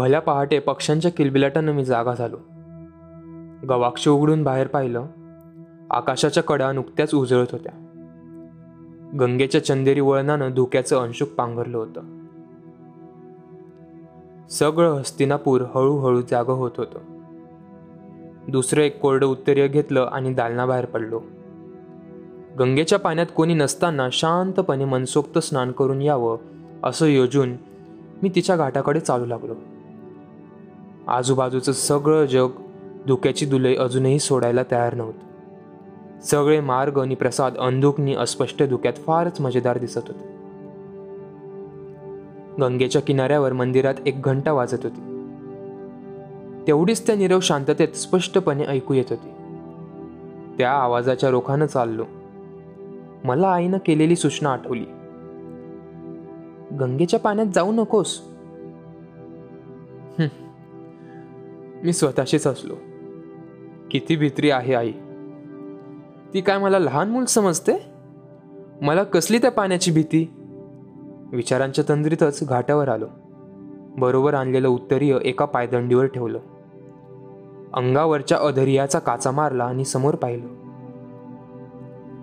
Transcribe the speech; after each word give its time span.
भल्या 0.00 0.20
पहाटे 0.20 0.58
पक्ष्यांच्या 0.58 1.10
किलबिलाटानं 1.10 1.72
मी 1.72 1.84
जागा 1.84 2.14
झालो. 2.14 2.36
गवाक्ष 3.68 4.08
उघडून 4.08 4.42
बाहेर 4.42 4.66
पाहिलं. 4.66 5.06
आकाशाच्या 5.90 6.42
कडा 6.42 6.72
नुकत्याच 6.72 7.14
उजळत 7.14 7.46
होत्या. 7.52 7.86
गंगेच्या 9.20 9.64
चंदेरी 9.64 10.00
वळणानं 10.00 10.50
धुक्याचं 10.54 10.96
अंशुक 10.96 11.28
पांघरलं 11.28 11.78
होतं. 11.78 12.00
सगळं 14.48 14.92
हस्तिनापूर 14.94 15.60
हळूहळू 15.60 16.20
जागं 16.20 16.52
होत 16.52 16.70
होतं. 16.76 16.98
दुसरं 18.48 18.80
एक 18.80 19.00
कोरडं 19.00 19.26
उत्तरीय 19.26 19.68
घेतलं 19.68 20.08
आणि 20.12 20.34
दालनाबाहेर 20.34 20.84
पडलो. 20.84 21.20
गंगेच्या 22.58 22.98
पाण्यात 22.98 23.26
कोणी 23.36 23.54
नसताना 23.54 24.08
शांतपणे 24.12 24.84
मनसोक्त 24.84 25.38
स्नान 25.38 25.72
करून 25.72 26.02
यावं 26.02 26.38
असं 26.84 27.06
योजून 27.06 27.52
मी 28.22 28.28
तिच्या 28.34 28.56
घाटाकडे 28.56 29.00
चालू 29.00 29.26
लागलो. 29.26 29.54
आजूबाजूचं 31.10 31.72
सगळं 31.72 32.24
जग 32.24 32.48
धुक्याची 33.06 33.46
दुलई 33.46 33.76
अजूनही 33.76 34.18
सोडायला 34.18 34.62
तयार 34.70 34.94
नव्हतं. 34.94 35.30
सगळे 36.20 36.60
मार्ग 36.60 36.98
आणि 36.98 37.14
प्रसाद 37.14 37.56
अंधुकनी 37.56 38.14
अस्पष्ट 38.14 38.62
धुक्यात 38.62 38.92
फारच 38.92 39.40
मजेदार 39.40 39.78
दिसत 39.78 39.98
होते. 39.98 40.40
गंगेच्या 42.60 43.02
किनाऱ्यावर 43.02 43.52
मंदिरात 43.52 43.94
एक 44.06 44.22
घंटा 44.22 44.52
वाजत 44.52 44.76
होती. 44.82 45.26
तेवढीच 46.66 47.06
त्या 47.06 47.16
निरव 47.16 47.40
शांततेत 47.40 47.88
स्पष्टपणे 47.88 48.64
ऐकू 48.64 48.94
येत 48.94 49.04
होती. 49.10 49.28
त्या 50.58 50.70
आवाजाच्या 50.70 51.30
रोखानं 51.30 51.66
चाललो. 51.66 52.04
मला 53.24 53.48
आईनं 53.48 53.78
केलेली 53.86 54.16
सूचना 54.16 54.52
आठवली. 54.52 54.84
गंगेच्या 56.76 57.20
पाण्यात 57.20 57.46
जाऊ 57.54 57.72
नकोस. 57.72 58.29
मी 61.84 61.92
स्वतःशीच 61.92 62.46
असलो. 62.46 62.74
किती 63.90 64.16
भित्री 64.16 64.50
आहे 64.50 64.74
आई. 64.74 64.92
ती 66.34 66.40
काय 66.40 66.58
मला 66.58 66.78
लहान 66.78 67.10
मूल 67.10 67.24
समजते? 67.24 67.72
मला 68.82 69.02
कसली 69.02 69.38
त्या 69.38 69.50
पाण्याची 69.50 69.90
भीती? 69.90 70.32
विचारांच्या 71.32 71.84
तंद्रीतच 71.88 72.48
घाटावर 72.48 72.88
आलो. 72.88 73.06
बरोबर 73.98 74.34
आणलेलं 74.34 74.68
उत्तरीय 74.68 75.18
एका 75.22 75.44
पायदंडीवर 75.44 76.06
ठेवलं. 76.06 76.38
अंगावरच्या 77.74 78.38
अधरियाचा 78.38 78.98
काचा 78.98 79.30
मारला 79.30 79.64
आणि 79.64 79.84
समोर 79.84 80.14
पाहिलं. 80.14 80.46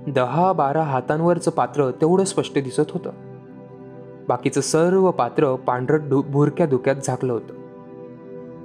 दहा 0.08 0.54
बारा 0.54 0.84
हातांवरचं 0.84 1.52
पात्र 1.52 1.92
तेवढं 1.92 2.24
स्पष्ट 2.24 2.54
दिसत 2.54 2.92
होतं. 2.92 3.12
बाकीचं 4.28 4.62
सर्व 4.62 5.12
पात्र 5.12 5.56
पांढरट 5.56 6.02
भुरक्या 6.02 6.66
धुक्यात 6.66 6.96
झाकलं 7.04 7.34
होतं. 7.34 7.57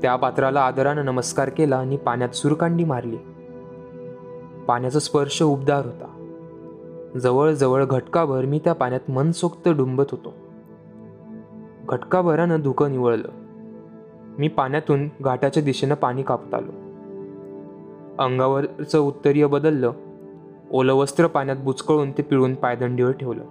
त्या 0.02 0.16
पात्राला 0.16 0.60
आदरानं 0.60 1.04
नमस्कार 1.04 1.48
केला 1.48 1.76
आणि 1.76 1.96
पाण्यात 1.96 2.28
सुरकांडी 2.28 2.84
मारली. 2.84 3.16
पाण्याचा 4.68 4.98
स्पर्श 4.98 5.42
उबदार 5.42 5.86
होता. 5.86 6.28
जवळजवळ 7.18 7.84
घटकाभर 7.84 8.44
मी 8.44 8.58
त्या 8.58 8.72
पाण्यात 8.72 9.10
मनसोक्त 9.10 9.68
डुंबत 9.68 10.04
होतो. 10.10 10.34
घटकाभरानं 11.88 12.60
धुकं 12.60 12.90
निवळलं. 12.90 13.28
मी 14.38 14.48
पाण्यातून 14.48 15.08
घाटाच्या 15.20 15.62
दिशेनं 15.62 15.94
पाणी 15.94 16.22
कापत 16.22 16.54
आलो. 16.54 16.72
अंगावरचं 18.22 19.00
उत्तरीय 19.00 19.46
बदललं. 19.46 19.92
ओलं 20.70 20.94
वस्त्र 20.94 21.26
पाण्यात 21.26 21.56
बुचकळून 21.56 22.12
ते 22.12 22.22
पिळून 22.22 22.54
पायदंडीवर 22.54 23.12
ठेवलं. 23.12 23.44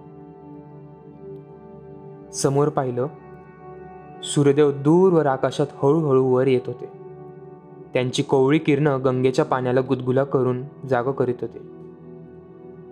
समोर 2.30 2.68
पाहिलं 2.68 3.06
सूर्यदेव 4.24 4.70
दूरवर 4.70 5.26
आकाशात 5.26 5.66
हळूहळू 5.72 6.24
वर 6.24 6.46
येत 6.46 6.60
होते. 6.66 6.88
त्यांची 7.94 8.22
कोवळी 8.22 8.58
किरणं 8.58 9.04
गंगेच्या 9.04 9.44
पाण्याला 9.44 9.80
गुदगुला 9.88 10.24
करून 10.24 10.62
जाग 10.90 11.04
करीत 11.04 11.34
होते. 11.40 11.58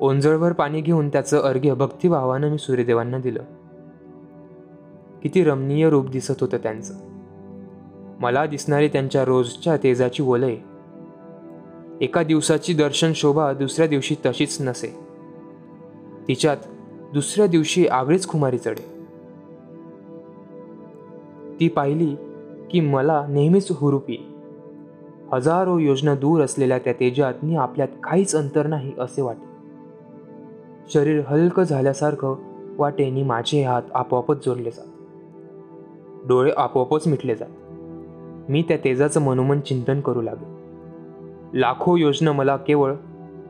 ओंजळभर 0.00 0.52
पाणी 0.52 0.80
घेऊन 0.80 1.08
त्याचं 1.08 1.38
अर्घ्य 1.38 1.74
भक्तिभावानं 1.74 2.48
मी 2.48 2.58
सूर्यदेवांना 2.58 3.18
दिलं. 3.18 3.42
किती 5.22 5.44
रमणीय 5.44 5.90
रूप 5.90 6.10
दिसत 6.10 6.34
होतं 6.40 6.56
त्यांचं. 6.56 6.94
मला 8.20 8.46
दिसणारी 8.46 8.88
त्यांच्या 8.88 9.24
रोजच्या 9.24 9.76
तेजाची 9.76 10.22
वलय 10.22 10.56
एका 12.00 12.22
दिवसाची 12.22 12.74
दर्शन 12.74 13.12
शोभा 13.14 13.52
दुसऱ्या 13.52 13.86
दिवशी 13.86 14.16
तशीच 14.26 14.56
नसे. 14.60 14.98
तिच्यात 16.28 16.56
दुसऱ्या 17.12 17.46
दिवशी 17.46 17.86
आगळीच 17.86 18.28
खुमारी 18.28 18.58
चढे 18.58 18.99
ती 21.60 21.68
पाहिली 21.68 22.16
की 22.70 22.80
मला 22.80 23.26
नेहमीच 23.28 23.68
हुरुपी 23.70 24.26
हजारो 25.32 25.78
योजना 25.78 26.14
दूर 26.14 26.42
असलेल्या 26.42 26.78
त्या 26.78 26.92
तेजात 26.92 27.34
मी 27.42 27.56
आपल्यात 27.56 27.88
काहीच 28.04 28.36
अंतर 28.36 28.66
नाही 28.66 28.92
असे 28.98 29.22
वाटे. 29.22 29.44
शरीर 30.94 31.22
हलकं 31.26 31.62
झाल्यासारखं 31.62 32.34
वाटेनी 32.78 33.22
माझे 33.22 33.62
हात 33.62 33.82
आपोआपच 33.94 34.46
जोडले 34.46 34.70
जात. 34.70 34.86
डोळे 36.28 36.52
आपोआपच 36.56 37.06
मिटले 37.06 37.34
जात. 37.34 37.48
मी 38.50 38.62
त्या 38.62 38.76
तेजाचं 38.76 39.20
मनोमन 39.20 39.60
चिंतन 39.60 40.00
करू 40.00 40.22
लागे 40.22 40.60
लाखो 41.60 41.96
योजना 41.96 42.32
मला 42.32 42.56
केवळ 42.56 42.94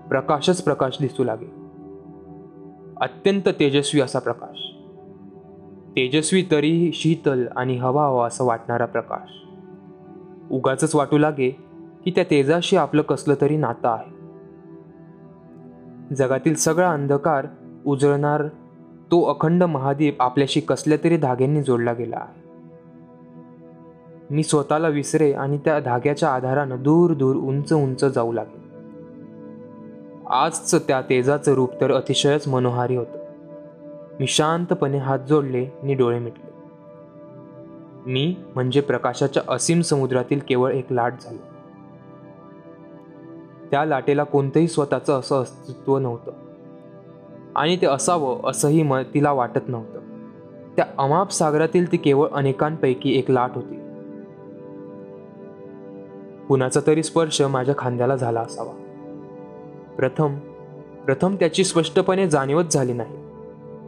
प्रकाशच 0.09 0.63
प्रकाश 0.63 0.97
दिसू 1.01 1.25
लागे 1.25 1.51
अत्यंत 3.01 3.49
तेजस्वी 3.49 4.01
असा 4.01 4.19
प्रकाश. 4.19 4.70
तेजस्वी 5.97 6.45
तरीही 6.51 6.93
शीतल 6.95 7.47
आणि 7.57 7.77
हवा 7.77 8.07
हवा 8.07 8.27
असं 8.27 8.45
वाटणारा 8.45 8.87
प्रकाश. 8.87 9.31
उगाच 10.51 10.95
वाटू 10.95 11.19
लागे 11.19 11.51
की 12.05 12.11
त्या 12.11 12.25
तेजाशी 12.25 12.77
आपलं 12.77 13.03
कसलं 13.03 13.35
तरी 13.41 13.57
नातं 13.57 13.89
आहे. 13.89 14.21
जगातील 16.15 16.55
सगळा 16.55 16.93
अंधकार 16.93 17.47
उजळणार 17.87 18.47
तो 19.11 19.23
अखंड 19.23 19.63
महादीप 19.63 20.23
आपल्याशी 20.23 20.61
कसल्या 20.61 20.99
तरी 21.05 21.17
धाग्यांनी 21.17 21.63
जोडला 21.63 21.93
गेला 21.93 22.17
आहे. 22.17 22.41
मी 24.31 24.43
स्वतःला 24.43 24.89
विसरे 24.89 25.33
आणि 25.33 25.59
त्या 25.59 25.81
धाग्याच्या 25.81 26.29
आधारानं 26.29 26.83
दूर 26.83 27.13
दूर 27.13 27.37
उंच 27.37 27.73
उंच 27.73 28.05
जाऊ 28.05 28.33
लागले 28.33 28.61
आजचं 30.27 30.79
त्या 30.79 31.01
तेजाचं 31.01 31.53
रूप 31.53 31.81
तर 31.81 31.93
अतिशयच 31.93 32.49
मनोहारी 32.49 32.97
होतं. 32.97 33.20
मी 34.21 34.27
शांतपणे 34.27 34.99
हात 34.99 35.19
जोडले 35.19 35.67
आणि 35.83 35.95
डोळे 35.95 36.19
मिटले. 36.19 36.51
मी 38.07 38.37
म्हणजे 38.55 38.81
प्रकाशाच्या 38.81 39.43
असीम 39.49 39.81
समुद्रातील 39.81 40.41
केवळ 40.49 40.73
एक 40.73 40.93
लाट 40.93 41.15
झालो. 41.21 41.39
त्या 43.71 43.85
लाटेला 43.85 44.25
कोणतंही 44.25 44.69
स्वतःचं 44.69 45.19
असं 45.21 45.43
अस्तित्व 45.43 45.99
नव्हतं. 45.99 46.33
आणि 47.55 47.77
ते 47.77 47.87
असावं 47.87 48.51
असंही 48.51 48.83
म 48.83 48.95
तिला 49.15 49.33
वाटत 49.33 49.69
नव्हतं. 49.69 49.99
त्या 50.77 50.85
अमाप 50.99 51.31
सागरातील 51.31 51.93
ती 51.93 51.97
केवळ 51.97 52.29
अनेकांपैकी 52.29 53.19
एक 53.19 53.31
लाट 53.31 53.51
होती. 53.55 53.75
कुणाचा 56.49 56.81
तरी 56.87 57.03
स्पर्श 57.03 57.43
माझ्या 57.43 57.75
खांद्याला 57.79 58.17
झाला 58.17 58.41
असावा. 58.41 58.73
प्रथम 59.97 60.39
प्रथम 61.05 61.35
त्याची 61.35 61.65
स्पष्टपणे 61.65 62.29
जाणीवच 62.29 62.73
झाली 62.73 62.93
नाही. 62.93 63.20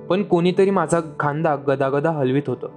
पण 0.08 0.22
कोणीतरी 0.22 0.70
माझा 0.70 1.00
खांदा 1.20 1.56
गदागदा 1.56 2.10
हलवीत 2.10 2.42
होतं. 2.46 2.68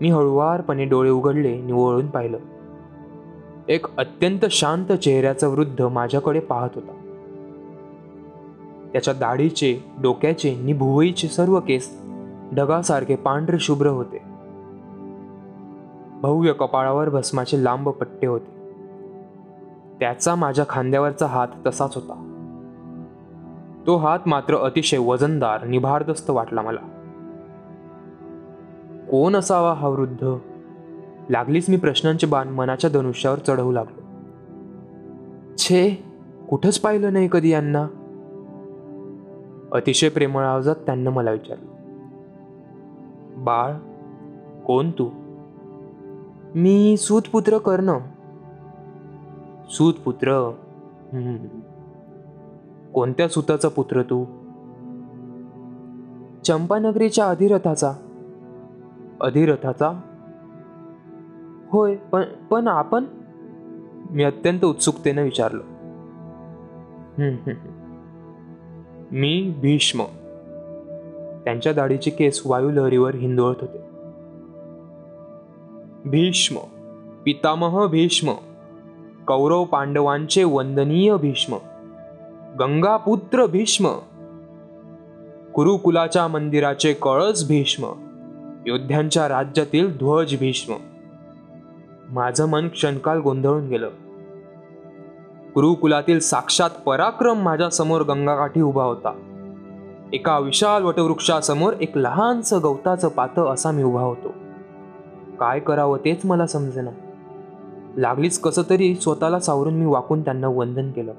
मी 0.00 0.10
हळुवारपणे 0.10 0.84
डोळे 0.84 1.10
उघडले 1.10 1.60
निवळून 1.60 2.06
पाहिलं. 2.06 2.38
एक 3.68 3.86
अत्यंत 3.96 4.44
शांत 4.50 4.92
चेहऱ्याचा 4.92 5.48
वृद्ध 5.48 5.82
माझ्याकडे 5.82 6.40
पाहत 6.40 6.70
होता. 6.74 6.92
त्याच्या 8.92 9.14
दाढीचे 9.14 9.78
डोक्याचे 10.02 10.54
नि 10.54 10.72
भुवईचे 10.72 11.28
सर्व 11.28 11.60
केस 11.60 12.00
ढगासारखे 12.54 13.16
पांढरे 13.16 13.58
शुभ्र 13.58 13.86
होते. 13.86 14.22
भव्य 16.20 16.52
कपाळावर 16.52 17.08
भस्माचे 17.08 17.64
लांब 17.64 17.88
पट्टे 17.88 18.26
होते. 18.26 18.54
त्याचा 20.00 20.34
माझ्या 20.34 20.64
खांद्यावरचा 20.68 21.26
हात 21.26 21.48
तसाच 21.66 21.94
होता. 21.94 22.33
तो 23.86 23.96
हात 23.96 24.18
मात्र 24.26 24.56
अतिशय 24.56 24.98
वजनदार 24.98 25.64
निभारदस्त 25.64 26.30
वाटला 26.30 26.62
मला. 26.62 26.80
कोण 29.10 29.36
असावा 29.36 29.74
हा 29.74 29.88
वृद्ध? 29.88 30.34
लागलीच 31.30 31.70
मी 31.70 31.76
प्रश्नांचे 31.76 32.26
बाण 32.26 32.48
मनाच्या 32.48 32.90
धनुष्यावर 32.90 33.38
चढवू 33.38 33.72
लागलो. 33.72 34.00
छे 35.58 36.04
कुठंच 36.48 36.78
पाहिलं 36.78 37.12
नाही 37.12 37.28
कधी 37.32 37.48
यांना? 37.48 37.86
अतिशय 39.72 40.08
प्रेमळ 40.08 40.42
आवाजात 40.42 40.74
त्यांना 40.74 41.10
मला 41.10 41.30
विचारलं. 41.30 41.74
बाळ 43.44 43.72
कोण 44.66 44.90
तू? 44.90 45.10
मी 46.54 46.96
सूतपुत्र 46.96 47.58
कर्ण 47.58 47.98
सूतपुत्र? 49.70 50.50
कोणत्या 52.94 53.28
सुताचा 53.28 53.68
पुत्र 53.68 54.02
तू? 54.02 54.24
चंपानगरीच्या 56.44 57.26
अधिरथाचा. 57.26 57.92
अधिरथाचा? 59.20 60.00
होय 61.70 61.96
पण 61.96 62.22
पण 62.50 62.68
आपण? 62.68 63.04
मी 64.10 64.24
अत्यंत 64.24 64.64
उत्सुकतेनं 64.64 65.22
विचारलं. 65.22 65.62
मी 69.12 69.54
भीष्म. 69.60 70.02
त्यांच्या 71.44 71.72
दाढीचे 71.72 72.10
केस 72.10 72.42
वायुलहरीवर 72.46 73.14
हिंदोळत 73.14 73.56
होते. 73.60 73.78
भीष्म. 76.04 76.56
पितामह 77.24 77.86
भीष्म. 77.86 78.32
कौरव 79.26 79.64
पांडवांचे 79.64 80.44
वंदनीय 80.44 81.16
भीष्म. 81.16 81.56
गंगापुत्र 82.58 83.46
भीष्म. 83.46 83.88
कुरुकुलाच्या 85.54 86.28
मंदिराचे 86.28 86.92
कळस 86.92 87.48
भीष्म. 87.48 87.84
योद्ध्यांच्या 88.66 89.28
राज्यातील 89.28 89.96
ध्वज 89.96 90.34
भीष्म. 90.38 90.74
माझं 92.08 92.48
मन 92.48 92.68
क्षणकाल 92.68 93.18
गोंधळून 93.18 93.68
गेलं. 93.68 93.88
कुरुकुलातील 95.54 96.18
साक्षात 96.18 96.70
पराक्रम 96.70 97.42
माझ्यासमोर 97.42 98.02
गंगाकाठी 98.02 98.60
उभा 98.60 98.84
होता. 98.84 99.12
एका 100.12 100.38
विशाल 100.38 100.82
वटवृक्षासमोर 100.82 101.74
एक 101.80 101.96
लहानसं 101.96 102.58
गवताचं 102.62 103.08
पातं 103.08 103.46
असा 103.46 103.70
मी 103.70 103.82
उभा 103.82 104.02
होतो. 104.02 104.28
काय 105.40 105.60
करावं 105.60 105.98
तेच 105.98 106.20
मला 106.24 106.46
समजेना. 106.46 106.90
लागलीच 107.96 108.40
कसं 108.40 108.62
तरी 108.70 108.94
स्वतःला 108.94 109.40
सावरून 109.40 109.74
मी 109.74 109.86
वाकून 109.86 110.24
त्यांना 110.24 110.48
वंदन 110.48 110.90
केलं. 110.90 111.12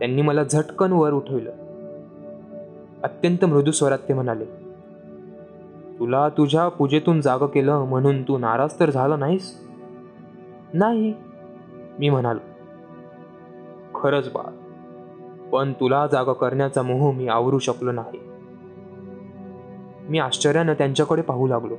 त्यांनी 0.00 0.22
मला 0.22 0.44
झटकन 0.44 0.92
वर 0.92 1.12
उठवलं. 1.12 1.50
अत्यंत 3.02 3.44
मृदू 3.44 3.70
स्वरात 3.70 3.98
ते 4.08 4.14
म्हणाले 4.14 4.44
तुला 5.98 6.28
तुझ्या 6.28 6.68
पूजेतून 6.68 7.20
जाग 7.20 7.38
केलं 7.38 7.84
म्हणून 7.84 8.22
तू 8.22 8.38
नाराज 8.38 8.80
तर 8.80 8.90
झाला 8.90 9.16
नाहीस? 9.16 9.68
नाही 10.74 11.14
मी 11.98 12.08
म्हणालो. 12.08 12.40
खरंच 13.94 14.32
बा 14.32 14.42
पण 15.52 15.72
तुला 15.72 16.06
जागा 16.06 16.32
करण्याचा 16.32 16.82
मोह 16.82 17.12
मी 17.12 17.28
आवरू 17.28 17.58
शकलो 17.58 17.92
नाही. 17.92 18.20
मी 20.08 20.18
आश्चर्यानं 20.18 20.72
त्यांच्याकडे 20.72 21.22
पाहू 21.22 21.46
लागलो. 21.46 21.76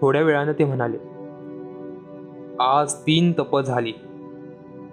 थोड्या 0.00 0.22
वेळानं 0.22 0.52
ते 0.52 0.64
म्हणाले 0.64 0.98
आज 2.60 2.94
तीन 2.94 3.32
तप 3.32 3.60
झाली. 3.60 3.92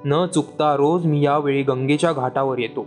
न 0.06 0.26
चुकता 0.26 0.76
रोज 0.76 1.06
मी 1.06 1.22
यावेळी 1.22 1.64
गंगेच्या 1.64 2.14
घाटावर 2.14 2.60
येतो. 2.60 2.86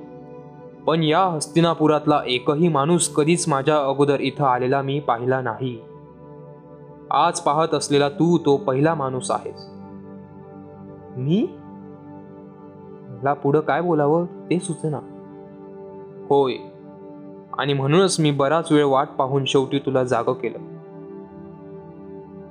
पण 0.87 1.03
या 1.03 1.25
हस्तिनापुरातला 1.25 2.23
एकही 2.27 2.69
माणूस 2.69 3.15
कधीच 3.15 3.49
माझ्या 3.49 3.79
अगोदर 3.79 4.21
इथं 4.21 4.45
आलेला 4.45 4.83
मी 4.83 5.01
पाहिला 5.01 5.41
नाही. 5.41 5.81
आज 7.11 7.41
पाहत 7.41 7.75
असलेला 7.75 8.09
तू 8.09 8.39
तो 8.39 8.57
पहिला 8.57 8.95
माणूस 8.95 9.31
आहेस. 9.31 9.67
मी? 11.17 11.49
मला 13.09 13.33
पुढं 13.33 13.61
काय 13.61 13.81
बोलावं 13.81 14.25
ते 14.25 14.59
सुचना. 14.59 14.99
होय. 16.31 16.55
आणि 17.59 17.73
म्हणूनच 17.73 18.21
मी 18.21 18.31
बराच 18.31 18.73
वेळ 18.73 18.85
वाट 18.85 19.09
पाहून 19.19 19.45
शेवटी 19.45 19.79
तुला 19.79 20.05
जाग 20.05 20.25
केलं. 20.25 20.59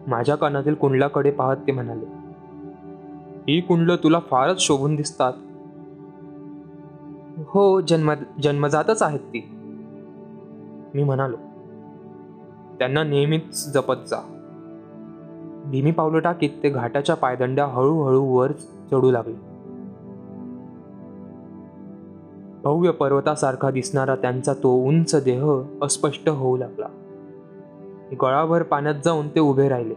माझ्या 0.08 0.36
कानातील 0.36 0.74
कुंडलाकडे 0.74 1.32
पाहत 1.32 1.58
ते 1.68 1.72
म्हणाले 1.72 2.23
ही 3.48 3.62
कुंडलं 3.62 3.96
तुला 3.96 4.20
फारच 4.20 4.62
शोभून 4.62 4.96
दिसतात. 4.96 5.34
हो 7.48 7.82
जन्म 7.82 8.14
जन्मजातच 8.44 9.04
आहेत 9.04 9.20
ती. 9.20 9.50
मी 10.94 11.04
म्हणालो 11.04 11.36
त्यांना 12.80 13.04
नेहमीच 13.04 13.74
जपत 13.74 14.08
जा. 14.08 14.18
भीमी 15.66 15.92
पावलं 15.92 16.20
टाकीत 16.20 16.50
ते 16.64 16.70
घाटाच्या 16.70 17.16
पायदंड्या 17.16 17.66
हळूहळू 17.66 18.24
वर 18.24 18.52
चढू 18.92 19.12
लागले. 19.12 19.54
भव्य 22.64 22.92
पर्वतासारखा 22.92 23.72
दिसणारा 23.72 24.16
त्यांचा 24.16 24.54
तो 24.54 24.76
उंच 24.88 25.16
देह 25.26 25.46
अस्पष्ट 25.82 26.30
होऊ 26.30 26.58
लागला. 26.58 26.88
गळाभर 28.22 28.64
पाण्यात 28.64 28.96
जाऊन 29.06 29.28
ते 29.28 29.40
उभे 29.40 29.70
राहिले. 29.70 29.94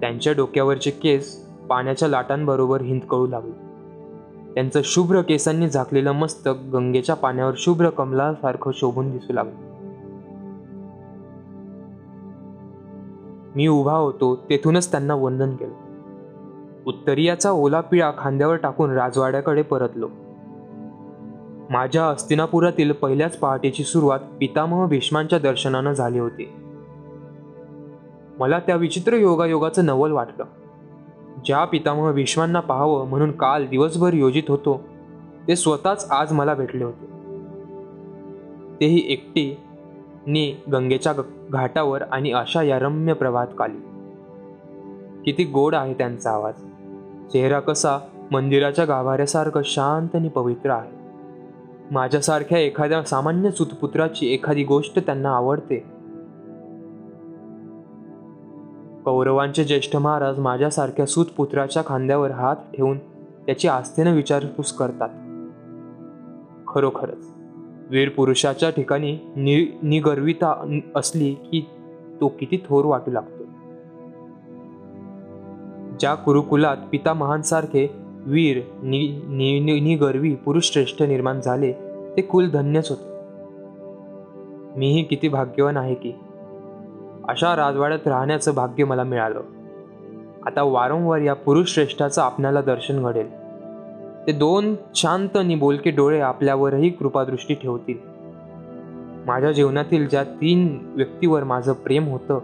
त्यांच्या 0.00 0.32
डोक्यावरचे 0.32 0.90
केस 0.90 1.41
पाण्याच्या 1.72 2.08
लाटांबरोबर 2.08 2.82
हिंदकळू 2.82 3.26
लागले. 3.26 3.72
त्यांचं 4.54 4.80
शुभ्र 4.84 5.20
केसांनी 5.20 5.68
झाकलेलं 5.68 6.12
मस्तक 6.12 6.50
गंगेच्या 6.72 7.14
पाण्यावर 7.14 7.52
शुभ्र 7.56 7.90
कमलासारखं 7.90 8.70
शोभून 8.74 9.10
दिसू 9.10 9.32
लागलं. 9.32 9.54
मी 13.56 13.66
उभा 13.66 13.92
होतो 13.92 14.36
तेथूनच 14.36 14.90
त्यांना 14.90 15.14
वंदन 15.14 15.50
केलं. 15.50 15.74
उत्तरीयाचा 16.86 17.50
ओला 17.50 17.80
पिळा 17.80 18.12
खांद्यावर 18.18 18.56
टाकून 18.56 18.90
राजवाड्याकडे 18.90 19.62
परतलो. 19.62 20.08
माझ्या 21.70 22.06
अस्तिनापुरातील 22.06 22.92
पहिल्याच 22.92 23.38
पहाटेची 23.38 23.84
सुरुवात 23.84 24.20
पितामह 24.40 24.86
भीष्मांच्या 24.86 25.38
दर्शनानं 25.38 25.92
झाली 25.92 26.18
होती. 26.18 26.52
मला 28.38 28.58
त्या 28.58 28.76
विचित्र 28.76 29.12
योगायोगाचं 29.12 29.86
नवल 29.86 30.12
वाटलं. 30.12 30.44
ज्या 31.44 31.64
पितामह 31.64 32.12
भीष्मांना 32.12 32.60
पाहावं 32.60 33.06
म्हणून 33.06 33.32
काल 33.32 33.66
दिवसभर 33.66 34.14
योजित 34.14 34.42
होतो 34.48 34.84
ते 35.48 35.56
स्वतःच 35.56 36.10
आज 36.10 36.32
मला 36.32 36.54
भेटले 36.54 36.84
होते. 36.84 37.06
तेही 38.80 39.02
एकटी 39.08 39.56
नी 40.26 40.62
गंगेच्या 40.72 41.12
घाटावर 41.50 42.02
आणि 42.02 42.32
अशा 42.32 42.62
या 42.62 42.78
रम्य 42.78 43.12
प्रभात 43.12 43.46
काली 43.58 43.78
किती 45.24 45.44
गोड 45.44 45.74
आहे 45.74 45.94
त्यांचा 45.94 46.30
आवाज. 46.30 46.54
चेहरा 47.32 47.60
कसा 47.60 47.98
मंदिराच्या 48.30 48.84
गाभाऱ्यासारखं 48.84 49.60
शांत 49.64 50.08
आणि 50.14 50.28
पवित्र 50.28 50.70
आहे. 50.70 50.90
माझ्यासारख्या 51.90 52.58
एखाद्या 52.58 53.02
सामान्य 53.02 53.50
सुतपुत्राची 53.50 54.34
एखादी 54.34 54.64
गोष्ट 54.64 54.98
त्यांना 54.98 55.30
आवडते. 55.30 56.01
कौरवांचे 59.04 59.64
ज्येष्ठ 59.64 59.96
महाराज 59.96 60.38
माझ्यासारख्या 60.38 61.06
सूतपुत्राच्या 61.06 61.82
खांद्यावर 61.86 62.30
हात 62.30 62.56
ठेवून 62.76 62.98
त्याची 63.46 63.68
आस्थेनं 63.68 64.14
विचारपूस 64.14 64.72
करतात. 64.72 65.08
खरोखरच 66.68 67.26
वीर 67.90 68.08
पुरुषाच्या 68.08 68.70
ठिकाणी 68.70 69.18
नि 69.36 69.66
निगर्विता 69.82 70.78
असली 70.96 71.34
की 71.34 71.66
तो 72.20 72.28
किती 72.28 72.56
थोर 72.68 72.84
वाटू 72.84 73.10
लागतो. 73.10 73.44
ज्या 76.00 76.14
कुरुकुलात 76.14 76.76
पितामहांसारखे 76.92 77.94
वीर 78.26 78.60
नि, 78.82 79.20
नि, 79.26 79.60
नि, 79.60 79.80
निगर्वी 79.80 80.34
पुरुष 80.34 80.72
श्रेष्ठ 80.72 81.02
निर्माण 81.02 81.40
झाले 81.40 81.72
ते 82.16 82.22
कुल 82.22 82.50
धन्यच 82.50 82.90
होते. 82.90 83.12
मीही 84.78 85.02
किती 85.02 85.28
भाग्यवान 85.28 85.76
आहे 85.76 85.94
की 85.94 86.12
अशा 87.28 87.56
राजवाड्यात 87.56 88.08
राहण्याचं 88.08 88.54
भाग्य 88.54 88.84
मला 88.84 89.02
मिळालं. 89.02 89.40
आता 90.46 90.62
वारंवार 90.62 91.18
या 91.18 91.34
पुरुष 91.34 91.74
श्रेष्ठाचं 91.74 92.22
आपल्याला 92.22 92.62
दर्शन 92.62 93.02
घडेल. 93.02 93.30
ते 94.26 94.32
दोन 94.32 94.74
शांत 94.94 95.36
आणि 95.36 95.54
बोलके 95.54 95.90
डोळे 95.90 96.20
आपल्यावरही 96.20 96.90
कृपादृष्टी 96.90 97.54
ठेवतील. 97.54 97.98
माझ्या 99.26 99.52
जीवनातील 99.52 100.08
ज्या 100.08 100.24
तीन 100.24 100.92
व्यक्तीवर 100.96 101.44
माझं 101.44 101.72
प्रेम 101.72 102.08
होतं 102.08 102.38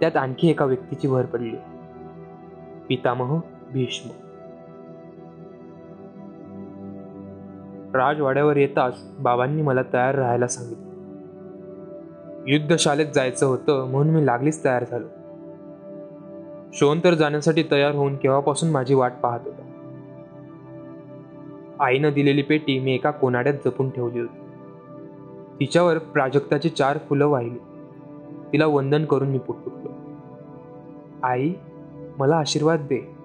त्यात 0.00 0.16
आणखी 0.16 0.50
एका 0.50 0.64
व्यक्तीची 0.64 1.08
भर 1.08 1.24
पडली. 1.24 1.56
पितामह 2.88 3.40
भीष्म. 3.72 4.08
राजवाड्यावर 7.94 8.56
येताच 8.56 9.10
बाबांनी 9.18 9.62
मला 9.62 9.82
तयार 9.92 10.14
राहायला 10.14 10.46
सांगितलं. 10.46 10.85
युद्धशालेत 12.48 13.06
जायचं 13.14 13.46
होतं 13.46 13.90
म्हणून 13.90 14.14
मी 14.14 14.26
लागलीच 14.26 14.64
तयार 14.64 14.84
झालो. 14.90 15.06
शोन 16.72 17.00
तर 17.04 17.14
जाण्यासाठी 17.14 17.64
तयार 17.70 17.94
होऊन 17.94 18.16
केव्हापासून 18.16 18.70
माझी 18.70 18.94
वाट 18.94 19.12
पाहत 19.22 19.40
होता. 19.44 19.62
आईनं 21.80 22.12
दिलेली 22.12 22.42
पेटी 22.42 22.78
मी 22.78 22.94
एका 22.94 23.10
कोनाड्यात 23.10 23.54
जपून 23.64 23.90
ठेवली 23.90 24.20
होती. 24.20 24.38
तिच्यावर 25.60 25.98
प्राजक्ताची 25.98 26.68
चार 26.68 26.98
फुलं 27.08 27.26
वाहिली. 27.26 27.58
तिला 28.52 28.66
वंदन 28.66 29.04
करून 29.04 29.28
मी 29.28 29.38
पुटपुटलो 29.38 29.92
आई 31.22 31.52
मला 32.18 32.36
आशीर्वाद 32.36 32.80
दे. 32.80 33.16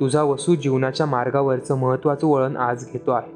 तुझा 0.00 0.22
वसू 0.22 0.54
जीवनाच्या 0.54 1.06
मार्गावरचं 1.06 1.78
महत्वाचं 1.78 2.26
वळण 2.26 2.56
आज 2.56 2.86
घेतो 2.92 3.10
आहे. 3.10 3.32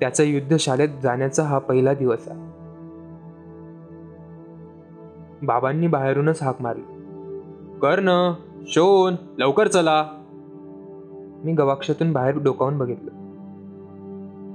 त्याचा 0.00 0.22
युद्धशाळेत 0.22 0.88
जाण्याचा 1.02 1.42
हा 1.42 1.58
पहिला 1.58 1.94
दिवस 1.94 2.28
आहे. 2.28 2.47
बाबांनी 5.42 5.86
बाहेरूनच 5.86 6.42
हाक 6.42 6.56
मारली. 6.60 6.82
कर्ण 7.78 8.32
शोन 8.66 9.16
लवकर 9.38 9.68
चला. 9.68 10.06
मी 11.44 11.52
गवाक्षातून 11.52 12.12
बाहेर 12.12 12.38
डोकावून 12.38 12.78
बघितलं. 12.78 13.10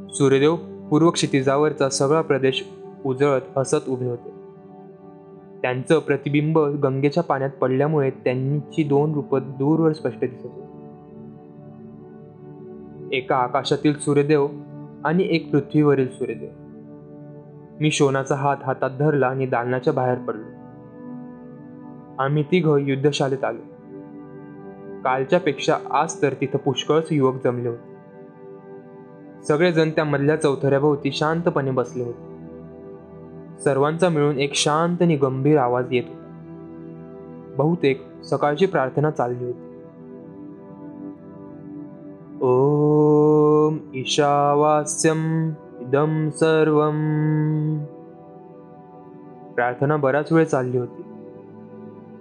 सूर्यदेव 0.10 0.56
पूर्व 0.90 1.10
क्षितिजावरचा 1.10 1.90
सगळा 1.90 2.22
प्रदेश 2.22 2.70
उजळत 3.06 3.58
हसत 3.58 3.90
उभे 3.90 4.10
होते. 4.10 4.30
त्यांचं 5.62 6.00
प्रतिबिंब 6.00 6.60
गंगेच्या 6.60 7.24
पाण्यात 7.24 7.50
पडल्यामुळे 7.50 8.10
त्यांची 8.10 8.84
दोन 8.84 9.14
रूपं 9.14 9.40
दूरवर 9.40 9.94
स्पष्ट 9.94 10.20
दिसत 10.20 10.46
होती. 10.46 10.64
एका 13.18 13.36
आकाशातील 13.36 14.00
सूर्यदेव 14.00 14.48
आणि 15.06 15.28
एक 15.30 15.52
पृथ्वीवरील 15.52 16.12
सूर्यदेव. 16.12 16.50
मी 17.80 17.92
शोनाचा 17.92 18.36
हात 18.36 18.58
हातात 18.64 18.90
धरला 19.00 19.28
आणि 19.28 19.46
दालनाच्या 19.46 19.94
बाहेर 19.94 20.18
पडलो. 20.18 20.63
आम्ही 22.20 22.44
तिघ 22.44 22.68
युद्धशालेत 22.80 23.44
आलो. 23.44 23.74
कालच्यापेक्षा 25.04 25.78
आज 25.92 26.22
तर 26.22 26.34
तिथं 26.42 26.58
पुष्कळच 26.58 27.08
युवक 27.12 27.44
जमले 27.44 27.70
होते. 27.70 27.94
सगळेजण 29.44 29.90
त्या 29.90 30.04
मधल्या 30.04 30.36
चौथऱ्याभोवती 30.36 31.12
शांतपणे 31.12 31.72
बसले 31.72 32.04
होते. 32.04 32.34
सर्वांचा 33.64 34.10
मिळून 34.10 34.40
एक 34.40 34.56
शांत 34.56 34.98
आणि 35.02 35.16
गंभीर 35.16 35.58
आवाज 35.58 35.86
येत 35.92 36.04
होता. 36.08 36.20
बहुतेक 37.58 38.04
सकाळची 38.24 38.66
प्रार्थना 38.66 39.12
चालली 39.12 39.46
होती. 39.46 39.70
ओम 42.42 43.78
ईशावास्यम 43.94 45.52
इदम 45.80 46.30
सर्वम. 46.30 47.80
प्रार्थना 49.56 49.96
बराच 49.96 50.32
वेळ 50.32 50.46
चालली 50.46 50.78
होती. 50.78 51.02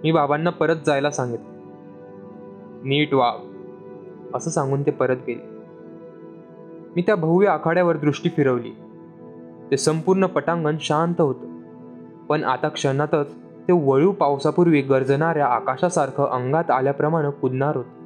मी 0.03 0.11
बाबांना 0.11 0.49
परत 0.49 0.75
जायला 0.85 1.11
सांगितलं. 1.11 1.53
नीट 2.83 3.13
वाव 3.13 3.37
असं 4.37 4.49
सांगून 4.49 4.81
ते 4.81 4.91
परत 4.91 5.17
गेले. 5.27 5.53
मी 6.95 7.01
त्या 7.01 7.15
भव्य 7.15 7.47
आखाड्यावर 7.47 7.97
दृष्टी 7.97 8.29
फिरवली. 8.29 8.71
ते 9.71 9.77
संपूर्ण 9.77 10.25
पटांगण 10.25 10.75
शांत 10.79 11.21
होतं. 11.21 11.61
पण 12.29 12.43
आता 12.43 12.69
क्षणातच 12.69 13.27
ते 13.67 13.71
वळू 13.71 14.11
पावसापूर्वी 14.11 14.81
गरजणाऱ्या 14.81 15.45
आकाशासारखं 15.45 16.25
अंगात 16.25 16.71
आल्याप्रमाणे 16.71 17.31
कुदणार 17.31 17.75
होतं. 17.75 18.03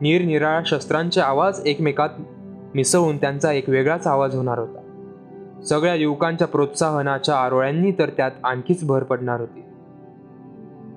निरनिराळ्या 0.00 0.62
शस्त्रांचे 0.66 1.20
आवाज 1.20 1.60
एकमेकात 1.66 2.08
मिसळून 2.74 3.16
त्यांचा 3.16 3.52
एक 3.52 3.68
वेगळाच 3.68 4.06
आवाज 4.06 4.36
होणार 4.36 4.58
होता. 4.58 4.80
सगळ्या 5.68 5.94
युवकांच्या 5.94 6.46
प्रोत्साहनाच्या 6.46 7.34
आरोळ्यांनी 7.34 7.92
तर 7.92 8.08
त्यात 8.08 8.30
आणखीच 8.44 8.86
भर 8.86 9.02
पडणार 9.02 9.40
होती. 9.40 9.63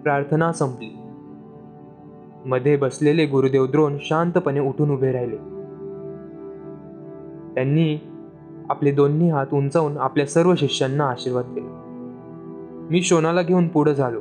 प्रार्थना 0.07 0.53
संपली. 0.53 0.97
मध्ये 2.45 2.77
बसलेले 2.77 3.25
गुरुदेव 3.25 3.65
द्रोण 3.65 3.97
शांतपणे 4.01 4.59
उठून 4.59 4.91
उभे 4.91 5.11
राहिले. 5.11 5.35
त्यांनी 7.55 7.99
आपले 8.69 8.91
दोन्ही 8.91 9.29
हात 9.29 9.47
उंचावून 9.53 9.97
आपल्या 9.97 10.25
सर्व 10.25 10.55
शिष्यांना 10.55 11.09
आशीर्वाद 11.09 11.45
दिला 11.45 11.83
मी 12.91 13.01
शोनाला 13.01 13.41
घेऊन 13.41 13.67
पुढे 13.67 13.95
झालो. 13.95 14.19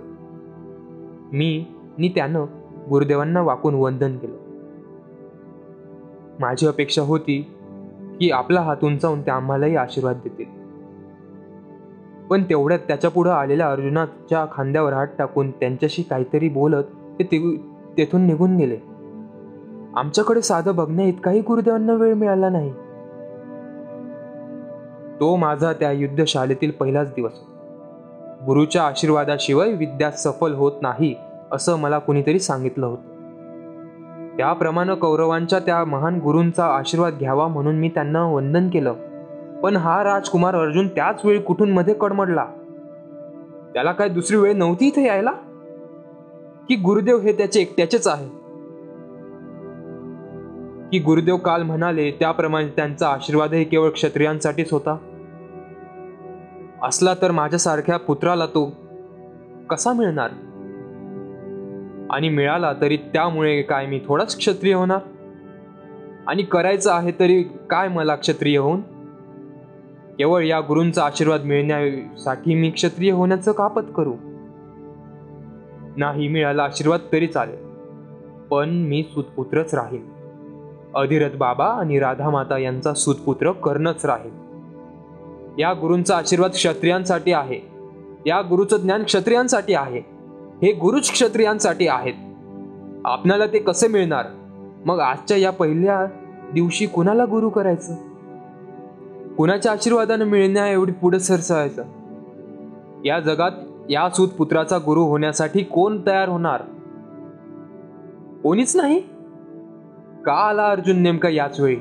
मी 1.32 1.64
नि 1.98 2.08
त्यानं 2.08 2.44
गुरुदेवांना 2.90 3.42
वाकून 3.42 3.74
वंदन 3.74 4.16
केलं. 4.16 4.36
माझी 6.40 6.66
अपेक्षा 6.66 7.02
होती 7.02 7.42
की 8.20 8.30
आपला 8.30 8.60
हात 8.60 8.84
उंचावून 8.84 9.20
ते 9.20 9.30
आम्हालाही 9.30 9.76
आशीर्वाद 9.76 10.16
देतील. 10.24 10.55
पण 12.30 12.42
तेवढ्यात 12.42 12.78
त्याच्या 12.78 13.10
पुढं 13.10 13.30
आलेल्या 13.30 13.70
अर्जुनाच्या 13.70 14.46
खांद्यावर 14.52 14.92
हात 14.92 15.06
टाकून 15.18 15.50
त्यांच्याशी 15.50 16.02
काहीतरी 16.02 16.48
बोलत 16.48 16.84
ते 17.20 17.56
तेथून 17.98 18.26
निघून 18.26 18.56
गेले. 18.56 18.76
आमच्याकडे 19.96 20.40
साधं 20.42 20.76
बघण्या 20.76 21.06
इतकाही 21.06 21.40
गुरुदेवांना 21.40 21.92
वेळ 21.92 22.14
मिळाला 22.14 22.48
नाही. 22.48 22.72
तो 25.20 25.36
माझा 25.36 25.72
त्या 25.72 25.92
युद्धशालेतील 25.92 26.70
पहिलाच 26.70 27.08
दिवस 27.08 27.32
गुरुच्या 28.46 28.82
आशीर्वादाशिवाय 28.82 29.72
विद्या 29.72 30.10
सफल 30.10 30.54
होत 30.54 30.72
नाही 30.82 31.14
असं 31.52 31.78
मला 31.78 31.98
कुणीतरी 31.98 32.38
सांगितलं 32.38 32.86
होतं. 32.86 33.14
त्याप्रमाणे 34.36 34.94
कौरवांच्या 34.94 35.58
त्या 35.58 35.84
महान 35.84 36.18
गुरूंचा 36.18 36.66
आशीर्वाद 36.66 37.14
घ्यावा 37.18 37.48
म्हणून 37.48 37.76
मी 37.76 37.88
त्यांना 37.88 38.24
वंदन 38.24 38.68
केलं. 38.68 38.94
पण 39.62 39.76
हा 39.76 40.04
राजकुमार 40.04 40.54
अर्जुन 40.54 40.88
त्याच 40.88 41.20
वेळी 41.24 41.38
कुठून 41.38 41.72
मध्ये 41.72 41.94
कडमडला? 41.94 42.44
त्याला 43.74 43.92
काय 43.92 44.08
दुसरी 44.08 44.36
वेळ 44.36 44.52
नव्हती 44.52 44.86
इथे 44.86 45.06
यायला? 45.06 45.30
की 46.68 46.76
गुरुदेव 46.76 47.18
हे 47.18 47.32
त्याचे 47.32 47.60
एकट्याचेच 47.60 48.08
आहे? 48.08 48.28
की 50.92 50.98
गुरुदेव 50.98 51.36
काल 51.36 51.62
म्हणाले 51.62 52.10
त्याप्रमाणे 52.10 52.66
त्यांचा 52.66 53.08
आशीर्वादही 53.08 53.64
केवळ 53.64 53.90
क्षत्रियांसाठीच 53.90 54.72
होता? 54.72 54.96
असला 56.82 57.14
तर 57.22 57.30
माझ्यासारख्या 57.30 57.96
पुत्राला 57.96 58.46
तो 58.46 58.72
कसा 59.70 59.92
मिळणार? 59.92 60.30
आणि 62.10 62.28
मिळाला 62.28 62.72
तरी 62.80 62.96
त्यामुळे 62.96 63.62
काय 63.62 63.86
मी 63.86 64.00
थोडाच 64.06 64.36
क्षत्रिय 64.36 64.74
होणार? 64.74 64.98
आणि 66.26 66.42
करायचं 66.42 66.92
आहे 66.92 67.12
तरी 67.20 67.42
काय 67.42 67.88
मला 67.88 68.14
क्षत्रिय 68.14 68.58
होऊन? 68.58 68.80
केवळ 70.18 70.44
या 70.44 70.60
गुरूंचा 70.60 71.04
आशीर्वाद 71.04 71.44
मिळण्यासाठी 71.44 72.54
मी 72.54 72.70
क्षत्रिय 72.70 73.12
होण्याचं 73.12 73.52
कापत 73.52 73.80
करू? 73.96 74.12
नाही 75.96 76.28
मिळाला 76.28 76.62
आशीर्वाद 76.62 77.00
तरी 77.12 77.26
चालेल 77.26 77.66
पण 78.50 78.68
मी 78.70 79.02
सुतपुत्रच 79.02 79.74
राहील 79.74 80.16
अधिरथ 80.94 81.36
बाबा 81.36 81.66
आणि 81.66 81.98
राधा 81.98 82.30
माता 82.30 82.58
यांचा 82.58 82.94
सुतपुत्र 82.94 83.52
कर्णच 83.52 84.06
राहील. 84.06 84.30
या 85.58 85.72
गुरूंचा 85.72 86.16
आशीर्वाद 86.16 86.50
क्षत्रियांसाठी 86.50 87.32
आहे. 87.32 87.60
या 88.26 88.42
गुरुचं 88.42 88.76
ज्ञान 88.76 89.02
क्षत्रियांसाठी 89.02 89.74
आहे. 89.74 89.98
हे 90.62 90.72
गुरुच 90.72 91.12
क्षत्रियांसाठी 91.12 91.88
आहेत. 91.88 92.14
आपणाला 93.04 93.46
ते 93.46 93.58
कसे 93.58 93.88
मिळणार? 93.88 94.26
मग 94.84 94.98
आजच्या 94.98 95.36
या 95.36 95.50
पहिल्या 95.50 96.06
दिवशी 96.52 96.86
कुणाला 96.86 97.24
गुरु 97.24 97.48
करायचं? 97.48 97.94
कुणाच्या 99.38 99.72
आशीर्वादानं 99.72 100.24
मिळण्या 100.24 100.68
एवढी 100.68 100.92
पुढे 100.92 101.20
सरसायचं 101.20 101.84
या 103.04 103.20
जगात 103.20 103.50
या 103.90 104.08
सूत 104.10 104.28
पुत्राचा 104.28 104.78
गुरु 104.78 105.02
होण्यासाठी 105.02 105.62
कोण 105.62 106.00
तयार 106.06 106.28
होणार? 106.28 106.62
कोणीच 108.42 108.76
नाही? 108.76 109.00
का 110.24 110.32
आला 110.32 110.66
अर्जुन 110.66 110.98
नेमका 110.98 111.28
याच 111.28 111.60
वेळी? 111.60 111.76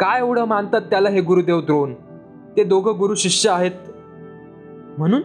काय 0.00 0.18
एवढं 0.18 0.44
मानतात 0.44 0.80
त्याला 0.80 1.08
हे 1.08 1.20
गुरुदेव 1.20 1.60
द्रोण? 1.60 1.94
ते 2.56 2.64
दोघं 2.64 2.98
गुरु 2.98 3.14
शिष्य 3.14 3.50
आहेत. 3.50 3.72
म्हणून? 4.98 5.22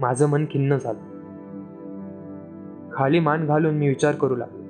माझं 0.00 0.28
मन 0.28 0.44
खिन्न 0.44 0.76
झालं. 0.76 1.10
खाली 2.92 3.18
मान 3.18 3.46
घालून 3.46 3.74
मी 3.74 3.88
विचार 3.88 4.14
करू 4.14 4.36
लागलो. 4.36 4.62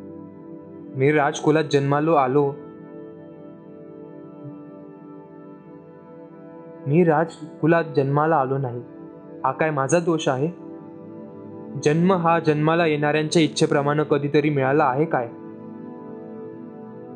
मी 0.99 1.12
राजकुलात 1.12 1.64
जन्मालो 1.73 2.14
आलो. 2.14 2.52
मी 6.87 7.04
राजकुलात 7.04 7.84
जन्माला 7.96 8.37
आलो 8.37 8.58
नाही. 8.58 8.82
हा 9.44 9.52
काय 9.52 9.70
माझा 9.70 9.99
दोष 9.99 10.28
आहे? 10.28 10.49
जन्म 11.84 12.12
हा 12.12 12.38
जन्माला 12.38 12.87
येणाऱ्यांच्या 12.87 13.42
इच्छेप्रमाणे 13.42 14.02
कधीतरी 14.10 14.50
मिळाला 14.50 14.84
आहे 14.84 15.04
काय? 15.04 15.26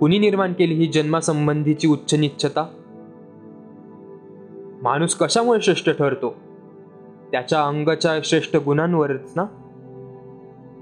कुणी 0.00 0.18
निर्माण 0.18 0.52
केली 0.52 0.74
ही 0.74 0.86
जन्मासंबंधीची 0.86 1.88
उच्च 1.88 2.14
निच्छता 2.14 2.68
माणूस 4.82 5.14
कशामुळे 5.14 5.60
श्रेष्ठ 5.60 5.90
ठरतो? 5.90 6.34
त्याच्या 7.32 7.62
अंगाच्या 7.62 8.12
श्रेष्ठ 8.24 8.56
गुणांवरच 8.56 9.32
ना? 9.36 9.44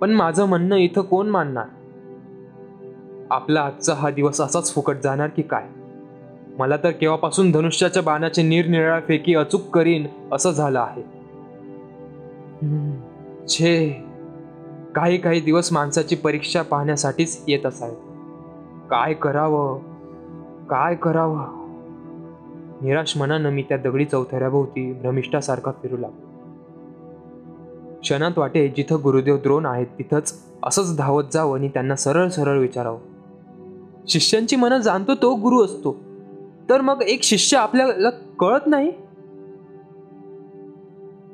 पण 0.00 0.10
माझं 0.10 0.44
म्हणणं 0.44 0.76
इथं 0.76 1.02
कोण 1.02 1.28
मानणार? 1.28 1.64
आपला 3.30 3.60
आजचा 3.60 3.94
हा 3.94 4.10
दिवस 4.10 4.40
असाच 4.40 4.74
फुकट 4.74 4.96
जाणार 4.96 5.28
की 5.28 5.42
काय? 5.42 5.68
मला 6.59 6.76
तर 6.76 6.90
केव्हापासून 6.90 7.50
धनुष्याच्या 7.50 8.02
बाणाचे 8.02 8.42
निरनिराळ्या 8.42 9.00
फेकी 9.00 9.35
अचूक 9.35 9.61
करीन 9.75 10.06
असं 10.32 10.50
झालं 10.50 10.80
आहे. 10.80 11.02
छे. 13.49 14.04
काही 14.94 15.18
काही 15.18 15.40
दिवस 15.40 15.73
माणसाची 15.73 16.16
परीक्षा 16.16 16.62
पाहण्यासाठीच 16.62 17.42
येत 17.49 17.66
असावेत 17.66 17.97
काय 18.90 19.14
करावं? 19.14 19.78
काय 20.66 20.94
करावं? 20.94 21.62
निराश 22.82 23.16
मनानं 23.16 23.50
मी 23.50 23.62
त्या 23.62 23.78
दगडी 23.78 24.04
चौथऱ्याभोवती 24.04 24.92
भ्रमिष्ठासारखा 24.92 25.71
फिरू 25.71 25.97
लागलो. 25.97 26.26
क्षणात 28.00 28.38
वाटे 28.38 28.68
जिथं 28.68 28.97
गुरुदेव 29.02 29.37
द्रोण 29.37 29.66
आहेत 29.66 29.87
तिथंच 29.87 30.35
असंच 30.62 30.97
धावत 30.97 31.25
जावं 31.32 31.59
आणि 31.59 31.68
त्यांना 31.68 31.97
सरळ 31.97 32.28
सरळ 32.28 32.59
विचारावं. 32.59 32.99
शिष्यांची 34.09 34.56
मनं 34.56 34.78
जाणतो 34.78 35.14
तो 35.14 35.35
गुरु 35.35 35.64
असतो. 35.64 36.01
तर 36.73 36.81
मग 36.81 37.02
एक 37.07 37.23
शिष्य 37.23 37.57
आपल्याला 37.57 38.11
कळत 38.38 38.61
नाही? 38.67 38.93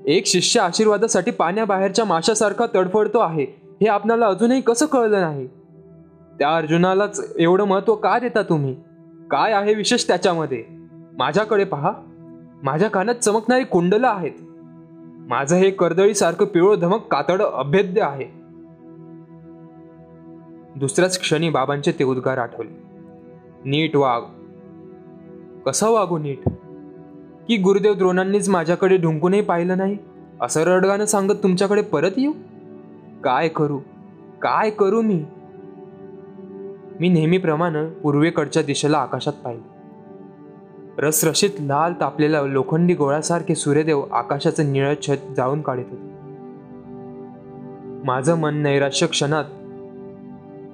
एक 0.07 0.27
शिष्य 0.27 0.61
आशीर्वादासाठी 0.61 1.31
पाण्याबाहेरच्या 1.31 2.05
माशासारखा 2.05 2.67
तडफडतो 2.75 3.19
आहे. 3.19 3.43
हे 3.81 3.87
आपल्याला 3.87 4.27
अजूनही 4.27 4.61
कसं 4.61 4.87
कळलं 4.87 5.21
नाही? 5.21 5.47
त्या 6.39 6.57
अर्जुनालाच 6.57 7.33
एवढं 7.39 7.65
महत्त्व 7.65 7.95
का 7.95 8.19
देता 8.19 8.43
तुम्ही? 8.43 8.77
काय 9.31 9.53
आहे 9.53 9.75
विशेष 9.75 10.07
त्याच्यामध्ये? 10.07 10.65
माझ्याकडे 11.19 11.65
पहा. 11.65 11.93
माझ्या 12.63 12.91
कानात 12.91 13.15
चमकणारी 13.15 13.65
कुंडलं 13.65 14.09
आहेत. 14.09 14.33
माझं 15.29 15.57
हे 15.57 15.71
कर्दळीसारखं 15.71 16.45
पिवळं 16.45 16.79
धमक 16.79 17.07
कातड 17.07 17.43
अभेद्य 17.43 18.03
आहे. 18.03 18.27
दुसऱ्याच 20.77 21.21
क्षणी 21.21 21.51
बाबांचे 21.51 21.93
ते 21.93 22.05
उद्गार 22.05 22.39
आठवले. 22.39 22.83
नीट 23.65 23.97
वाघ 23.97 24.23
कसा 25.69 25.89
वागू 25.89 26.19
नीट? 26.19 26.49
की 27.49 27.57
गुरुदेव 27.57 27.95
द्रोणांनीच 27.95 28.49
माझ्याकडे 28.49 28.97
ढुंकूनही 28.97 29.41
पाहिलं 29.41 29.79
नाही? 29.79 29.97
असं 30.41 30.61
रडगानं 30.63 31.05
सांगत 31.05 31.33
तुमच्याकडे 31.43 31.83
परत 31.83 32.11
येऊ? 32.17 32.33
काय 33.25 33.49
करू? 33.49 33.79
काय 34.43 34.71
करू 34.71 35.01
मी? 35.01 35.25
मी 37.01 37.09
नेहमीप्रमाणे 37.09 37.91
पूर्वेकडच्या 37.91 38.63
दिशेला 38.63 38.99
आकाशात 38.99 39.33
पाहिले. 39.33 39.69
रसरशीत 40.99 41.51
लाल 41.61 41.93
तापलेला 42.01 42.43
लोखंडी 42.43 42.95
गोळ्यासारखे 42.95 43.55
सूर्यदेव 43.55 44.05
आकाशाचं 44.13 44.73
निळं 44.73 44.95
छत 45.03 45.35
जाळून 45.37 45.63
काढत 45.63 45.85
होते. 45.91 46.11
माझं 48.07 48.35
मन 48.35 48.55
नैराश्य 48.57 49.07
क्षणात 49.07 49.45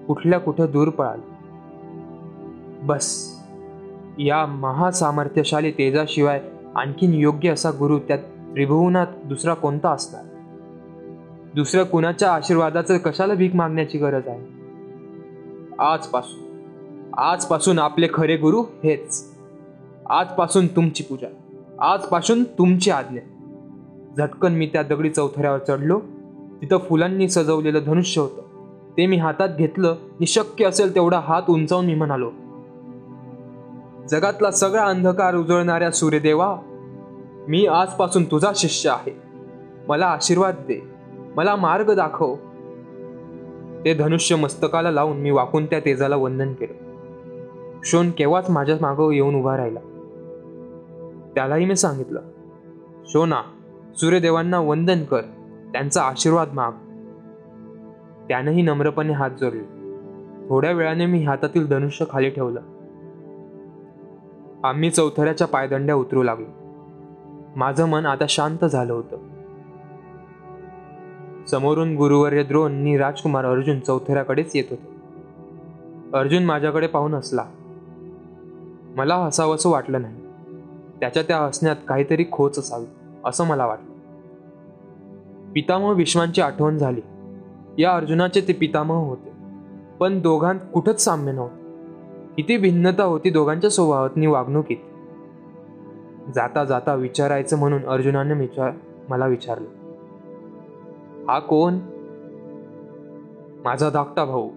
कुठल्या 0.06 0.40
कुठं 0.40 0.66
दूर 0.72 0.88
पळाल. 0.88 1.20
बस. 2.82 3.33
या 4.18 4.46
महासामर्थ्यशाली 4.46 5.70
तेजाशिवाय 5.70 6.42
आणखीन 6.74 7.14
योग्य 7.14 7.50
असा 7.50 7.70
गुरु 7.70 7.98
त्या 7.98 8.16
त्रिभुवनात 8.16 9.06
दुसरा 9.24 9.54
कोणता 9.54 9.90
असणार? 9.90 10.24
दुसऱ्या 11.54 11.84
कुणाच्या 11.84 12.32
आशीर्वादाचं 12.32 12.98
कशाला 12.98 13.34
भीक 13.34 13.54
मागण्याची 13.54 13.98
गरज 13.98 14.28
आहे? 14.28 14.46
आजपासून. 15.78 16.44
आजपासून 17.16 17.78
आपले 17.78 18.08
खरे 18.14 18.36
गुरु 18.36 18.60
हेच. 18.60 19.34
आजपासून 20.10 20.66
तुमची 20.66 21.02
पूजा. 21.02 21.26
आजपासून 21.78 22.44
तुमची 22.44 22.90
आज्ञा. 22.90 23.22
झटकन 24.16 24.52
मी 24.52 24.66
त्या 24.66 24.82
दगडी 24.82 25.10
चौथऱ्यावर 25.10 25.58
चढलो. 25.58 26.00
तिथं 26.62 26.78
फुलांनी 26.78 27.28
सजवलेलं 27.28 27.80
धनुष्य 27.86 28.20
होतं. 28.20 28.42
ते 28.96 29.06
मी 29.06 29.16
हातात 29.16 29.48
घेतलं. 29.58 29.88
आणि 29.88 30.26
शक्य 30.26 30.64
असेल 30.64 30.94
तेवढा 30.94 31.18
हात 31.18 31.42
उंचावून 31.48 31.86
मी 31.86 31.94
म्हणालो 31.94 32.30
जगातला 34.10 34.50
सगळा 34.50 34.84
अंधकार 34.84 35.34
उजळणाऱ्या 35.34 35.90
सूर्यदेवा 35.90 36.56
मी 37.48 37.66
आजपासून 37.66 38.24
तुझा 38.24 38.50
शिष्य 38.54 38.90
आहे. 38.90 39.22
मला 39.88 40.06
आशीर्वाद 40.06 40.54
दे. 40.54 40.90
मला 41.36 41.56
मार्ग 41.56 41.94
दाखव. 41.94 42.34
ते 43.84 43.94
धनुष्य 43.94 44.36
मस्तकाला 44.36 44.90
लावून 44.90 45.16
मी 45.16 45.30
वाकून 45.30 45.66
त्या 45.66 45.80
तेजाला 45.80 46.16
वंदन 46.16 46.52
केलं. 46.52 46.72
शोन 47.84 48.10
केव्हाच 48.10 48.50
माझ्या 48.50 48.76
मागं 48.80 49.10
येऊन 49.10 49.34
उभा 49.34 49.56
राहिला. 49.56 49.80
त्यालाही 51.34 51.64
मी 51.64 51.76
सांगितलं 51.76 52.20
शोना 53.06 53.42
सूर्यदेवांना 53.96 54.60
वंदन 54.60 55.04
कर. 55.04 55.20
त्यांचा 55.72 56.02
आशीर्वाद 56.02 56.48
माग. 56.52 56.72
त्यानंही 58.28 58.62
नम्रपणे 58.62 59.12
हात 59.12 59.30
जोडले. 59.30 59.62
थोड्या 60.48 60.72
वेळाने 60.72 61.06
मी 61.06 61.24
हातातील 61.24 61.66
धनुष्य 61.66 62.04
खाली 62.10 62.30
ठेवलं. 62.30 62.60
आम्ही 64.64 64.90
चौथऱ्याच्या 64.90 65.46
पायदंड्या 65.46 65.94
उतरू 65.94 66.22
लागलो. 66.22 66.46
माझं 67.56 67.88
मन 67.88 68.06
आता 68.06 68.24
शांत 68.28 68.64
झालं 68.64 68.92
होतं. 68.92 69.16
समोरून 71.46 71.96
गुरुवर्य 71.96 72.42
द्रोणनी 72.42 72.96
राजकुमार 72.96 73.44
अर्जुन 73.44 73.80
चौथऱ्याकडेच 73.80 74.56
येत 74.56 74.64
होते. 74.70 74.94
अर्जुन 76.18 76.44
माझ्याकडे 76.44 76.86
पाहून 76.86 77.14
हसला. 77.14 77.44
मला 78.96 79.16
हसावंसं 79.16 79.70
वाटलं 79.70 80.02
नाही. 80.02 80.16
त्याच्या 81.00 81.22
त्या 81.22 81.38
हसण्यात 81.38 81.76
काहीतरी 81.88 82.24
खोच 82.32 82.58
असावी 82.58 82.86
असं 83.24 83.46
मला 83.46 83.66
वाटलं. 83.66 83.94
पितामह 85.52 85.92
विश्वांची 85.92 86.40
आठवण 86.40 86.78
झाली. 86.78 87.00
या 87.82 87.96
अर्जुनाचे 87.96 88.40
ते 88.40 88.52
पितामह 88.52 88.94
होते. 88.94 89.32
पण 90.00 90.20
दोघांत 90.20 90.60
कुठंच 90.74 91.04
साम्य 91.04 91.32
नव्हतं. 91.32 91.63
किती 92.36 92.56
भिन्नता 92.56 93.04
होती 93.04 93.30
दोघांच्या 93.30 93.70
स्वभावातनी 93.70 94.26
वागणुकीत. 94.26 94.76
जाता 96.34 96.64
जाता 96.64 96.94
विचारायचं 96.94 97.58
म्हणून 97.58 97.84
अर्जुनाने 97.84 98.34
विचार 98.34 98.70
मला 99.08 99.26
विचारलं. 99.26 99.68
हा 101.28 101.38
कोण? 101.38 101.74
माझा 103.64 103.90
धाकटा 103.90 104.24
भाऊ. 104.24 104.50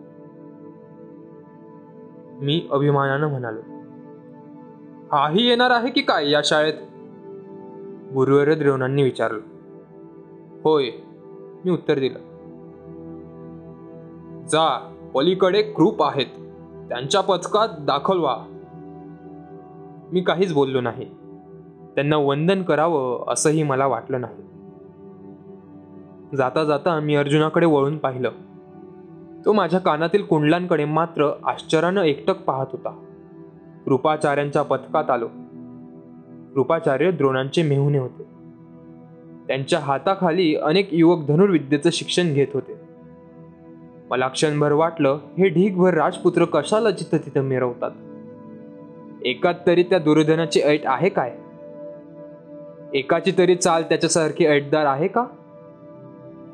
मी 2.41 2.67
अभिमानानं 2.71 3.27
म्हणालो. 3.27 3.59
हाही 5.11 5.49
येणार 5.49 5.69
आहे 5.69 5.89
की 5.89 6.01
काय 6.01 6.31
या 6.31 6.41
शाळेत? 6.43 6.73
गुरुवर 8.13 8.53
द्रोणांनी 8.53 9.03
विचारलं. 9.03 9.39
होय 10.63 10.89
मी 11.65 11.71
उत्तर 11.71 11.99
दिलं. 11.99 12.19
जा 14.45 14.93
पलीकडे 15.13 15.61
कृप 15.61 16.03
आहेत. 16.03 16.46
त्यांच्या 16.89 17.21
पथकात 17.21 17.67
दाखल 17.79 18.17
व्हा 18.17 18.37
मी 20.11 20.21
काहीच 20.21 20.53
बोललो 20.53 20.81
नाही. 20.81 21.05
त्यांना 21.95 22.17
वंदन 22.17 22.63
करावं 22.63 23.23
असंही 23.27 23.63
मला 23.63 23.87
वाटलं 23.87 24.21
नाही. 24.21 24.35
जाता 26.37 26.63
जाता 26.63 26.99
मी 26.99 27.15
अर्जुनाकडे 27.15 27.65
वळून 27.65 27.97
पाहिलं. 27.97 28.29
तो 29.45 29.53
माझ्या 29.53 29.79
कानातील 29.79 30.23
कुंडलांकडे 30.23 30.85
मात्र 30.85 31.31
आश्चर्यानं 31.45 32.01
एकटक 32.01 32.41
पाहत 32.41 32.65
होता. 32.71 33.03
कृपाचार्यांच्या 33.85 34.61
पथकात 34.61 35.09
आलो. 35.09 35.27
कृपाचार्य 36.53 37.11
द्रोणांचे 37.11 37.63
मेहुणे 37.63 37.97
होते. 37.97 38.23
त्यांच्या 39.47 39.79
हाताखाली 39.79 40.55
अनेक 40.55 40.89
युवक 40.91 41.25
धनुर्विद्येचं 41.27 41.89
शिक्षण 41.93 42.33
घेत 42.33 42.47
होते. 42.53 42.76
मला 44.09 44.27
क्षणभर 44.27 44.71
वाटलं 44.71 45.19
हे 45.37 45.49
ढीगभर 45.49 45.93
राजपुत्र 45.93 46.45
कशाला 46.45 46.91
जिथं 46.91 47.17
तिथं 47.17 47.41
मिरवतात? 47.41 47.91
एकात 49.25 49.53
तरी 49.67 49.83
त्या 49.83 49.99
दुर्योधनाची 49.99 50.61
ऐट 50.61 50.81
आहे 50.85 51.09
काय? 51.09 51.37
एकाची 52.93 53.31
तरी 53.37 53.55
चाल 53.55 53.83
त्याच्यासारखी 53.83 54.45
ऐटदार 54.45 54.85
आहे 54.85 55.07
का? 55.07 55.25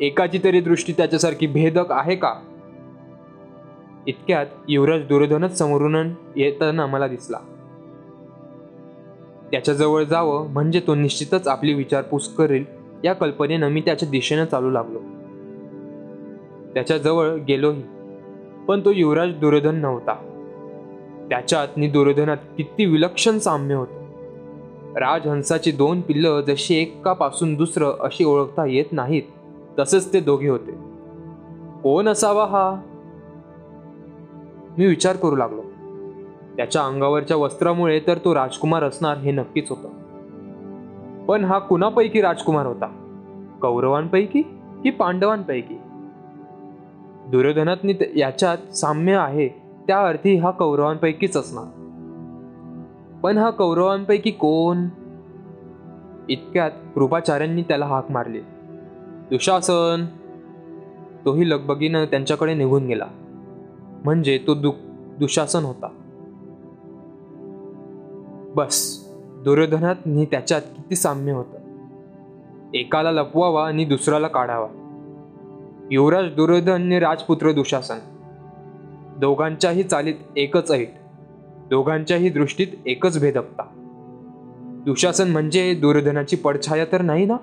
एकाची 0.02 0.40
तरी 0.44 0.62
दृष्टी 0.62 0.94
त्याच्यासारखी 0.94 1.48
भेदक 1.48 1.92
आहे 1.92 2.16
का? 2.16 2.34
इतक्यात 4.08 4.46
युवराज 4.68 5.02
दुर्योधनच 5.02 5.58
समोरून 5.58 5.96
येताना 6.36 6.86
मला 6.86 7.08
दिसला. 7.08 7.38
त्याच्याजवळ 9.52 10.04
जावं 10.04 10.50
म्हणजे 10.50 10.80
तो 10.88 10.96
निश्चितच 10.96 11.48
आपली 11.48 11.74
विचारपूस 11.74 12.36
करेल 12.36 12.66
या 13.04 13.14
कल्पनेनं 13.14 13.70
मी 13.70 13.82
त्याच्या 13.82 14.10
दिशेनं 14.10 14.46
चालू 14.46 14.70
लागलो. 14.70 15.00
त्याच्याजवळ 16.74 17.36
गेलोही. 17.36 17.84
पण 18.68 18.80
तो 18.86 18.92
युवराज 18.92 19.30
दुर्योधन 19.34 19.76
नव्हता. 19.76 20.14
त्याच्यात 21.30 21.68
नि 21.78 21.88
दुर्योधनात 21.88 22.38
किती 22.58 22.86
विलक्षण 22.86 23.38
साम्य 23.38 23.76
होतं. 23.76 24.04
राजहंसाची 24.96 25.72
दोन 25.72 26.02
पिल्लं 26.02 26.42
जशी 26.42 26.76
एकापासून 26.76 27.56
दुसरं 27.56 27.94
अशी 28.00 28.24
ओळखता 28.24 28.66
येत 28.66 28.86
नाहीत 28.92 29.24
तसेच 29.80 30.14
ते 30.14 30.20
दोघे 30.20 30.48
होते. 30.48 30.72
कोण 31.84 32.08
असावा 32.08 32.46
हा? 32.46 32.82
मी 34.78 34.86
विचार 34.86 35.16
करू 35.16 35.36
लागलो. 35.36 35.62
त्याच्या 36.58 36.82
अंगावरच्या 36.82 37.38
वस्त्रामुळे 37.38 38.00
तर 38.08 38.18
तो 38.18 38.36
राजकुमार 38.36 38.84
असणार 38.84 39.18
हे 39.18 39.32
नक्कीच 39.32 39.70
होतं. 39.70 39.90
पण 41.26 41.46
हा 41.46 41.60
कुणापैकी 41.60 42.22
राजकुमार 42.22 42.66
होता? 42.66 42.88
कौरवांपैकी 43.62 44.42
की 44.84 44.90
पांडवांपैकी? 44.90 45.78
दुर्योधनातनी 47.32 47.94
याच्यात 48.16 48.76
साम्य 48.76 49.14
आहे 49.14 49.48
त्या 49.88 50.08
अर्थी 50.08 50.36
हा 50.36 50.52
कौरवांपैकीच 50.52 51.38
असणार. 51.38 51.66
पण 53.24 53.38
हा 53.38 53.50
कौरवांपैकी 53.50 54.32
कोण? 54.32 54.88
इतक्यात 56.30 56.72
कृपाचार्यांनी 56.96 57.62
त्याला 57.62 57.86
हाक 57.86 58.12
मारली. 58.12 58.40
दुशासन! 59.30 60.06
तोही 61.26 61.50
लगबगीनं 61.50 62.06
त्यांच्याकडे 62.06 62.54
निघून 62.54 62.86
गेला. 62.88 63.06
म्हणजे 64.06 64.40
तो 64.48 64.54
दु 64.54 64.72
दुशासन 65.20 65.64
होता. 65.64 65.88
बस 68.56 69.06
दुर्योधनात 69.44 69.96
नि 70.06 70.26
त्याच्यात 70.26 70.62
किती 70.62 70.96
साम्य 70.96 71.32
होतं. 71.32 71.58
एकाला 72.74 73.12
लपवावा 73.12 73.68
आणि 73.68 73.86
दुसऱ्याला 73.86 74.28
काढावा. 74.28 74.83
युवराज 75.92 76.26
दुर्योधन 76.36 76.94
राजपुत्र 76.94 77.52
दुशासन. 77.52 77.98
दोघांच्याही 79.18 79.84
चालीत 79.84 80.14
एकच 80.36 80.72
ऐट 80.72 80.88
दोघांच्याही 81.70 82.30
दृष्टीत 82.30 82.68
एकच 82.86 83.20
भेदकता. 83.20 83.64
दुशासन 84.86 85.32
म्हणजे 85.32 85.74
दुर्योधनाची 85.74 86.36
पडछाया 86.36 86.86
तर 86.86 87.02
नाही 87.02 87.26
ना? 87.26 87.36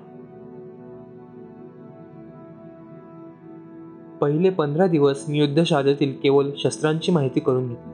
पहिले 4.21 4.49
पंधरा 4.49 4.87
दिवस 4.87 5.25
मी 5.29 5.39
युद्धशाळेतील 5.39 6.13
केवळ 6.23 6.45
शस्त्रांची 6.57 7.11
माहिती 7.11 7.39
करून 7.39 7.67
घेतली. 7.67 7.91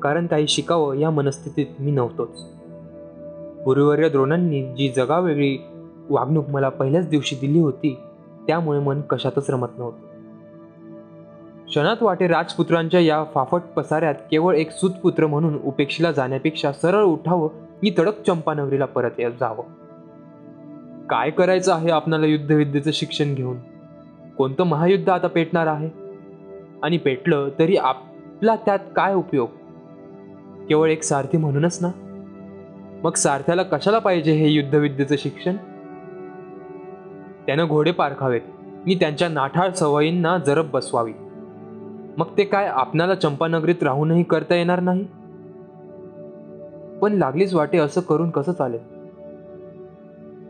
कारण 0.00 0.26
काही 0.26 0.48
शिकावं 0.48 0.94
या 0.94 1.10
मनस्थितीत 1.10 1.66
मी 1.78 1.90
नव्हतोच. 1.90 2.50
गुरुवर्य 3.64 4.08
द्रोणांनी 4.08 4.62
जी 4.62 4.88
जगावेगळी 4.96 5.58
वागणूक 6.10 6.48
मला 6.48 6.68
पहिल्याच 6.68 7.08
दिवशी 7.08 7.36
दिली 7.36 7.58
होती 7.58 7.96
त्यामुळे 8.46 8.78
मन 8.78 9.00
कशातच 9.00 9.50
रमत 9.50 9.66
नव्हतं. 9.78 10.14
क्षणात 11.66 11.96
वाटे 12.00 12.26
राजपुत्रांच्या 12.26 13.00
या 13.00 13.24
फाफट 13.34 13.60
पसाऱ्यात 13.60 14.14
केवळ 14.30 14.54
एक 14.54 14.70
सुतपुत्र 14.70 15.26
म्हणून 15.26 15.58
उपेक्षेला 15.64 16.12
जाण्यापेक्षा 16.12 16.72
सरळ 16.72 17.02
उठावं 17.02 17.48
मी 17.82 17.94
तडक 17.98 18.22
चंपानवरीला 18.22 18.84
परत 18.84 19.10
जावं. 19.40 19.64
काय 21.06 21.30
करायचं 21.30 21.74
आहे 21.74 21.90
आपणाला 21.90 22.26
युद्धविद्येचं 22.26 22.90
शिक्षण 22.94 23.34
घेऊन? 23.34 23.56
कोणतं 24.38 24.64
महायुद्ध 24.64 25.08
आता 25.08 25.26
पेटणार 25.26 25.66
आहे? 25.66 25.90
आणि 26.82 26.98
पेटलं 26.98 27.48
तरी 27.58 27.76
आपला 27.76 28.56
त्यात 28.56 28.78
काय 28.96 29.14
उपयोग? 29.14 29.48
केवळ 30.68 30.90
एक 30.90 31.02
सारथी 31.02 31.36
म्हणूनच 31.36 31.78
ना? 31.82 31.88
मग 33.04 33.12
सारथ्याला 33.14 33.62
कशाला 33.62 33.98
पाहिजे 33.98 34.32
हे 34.32 34.48
युद्धविद्येचं 34.48 35.14
शिक्षण? 35.18 35.56
त्यानं 37.46 37.66
घोडे 37.68 37.90
पारखावेत. 37.90 38.40
मी 38.86 38.94
त्यांच्या 38.94 39.28
नाठाळ 39.28 39.70
सवयींना 39.70 40.38
जरब 40.38 40.70
बसवावी. 40.70 41.12
मग 42.16 42.26
ते 42.38 42.44
काय 42.44 42.66
आपणाला 42.66 43.14
चंपानगरीत 43.14 43.82
राहूनही 43.82 44.22
करता 44.22 44.54
येणार 44.54 44.80
नाही? 44.80 45.04
पण 47.00 47.12
लागलीच 47.12 47.54
वाटे 47.54 47.78
असं 47.78 48.00
करून 48.00 48.30
कसं 48.30 48.52
चालेल? 48.52 48.80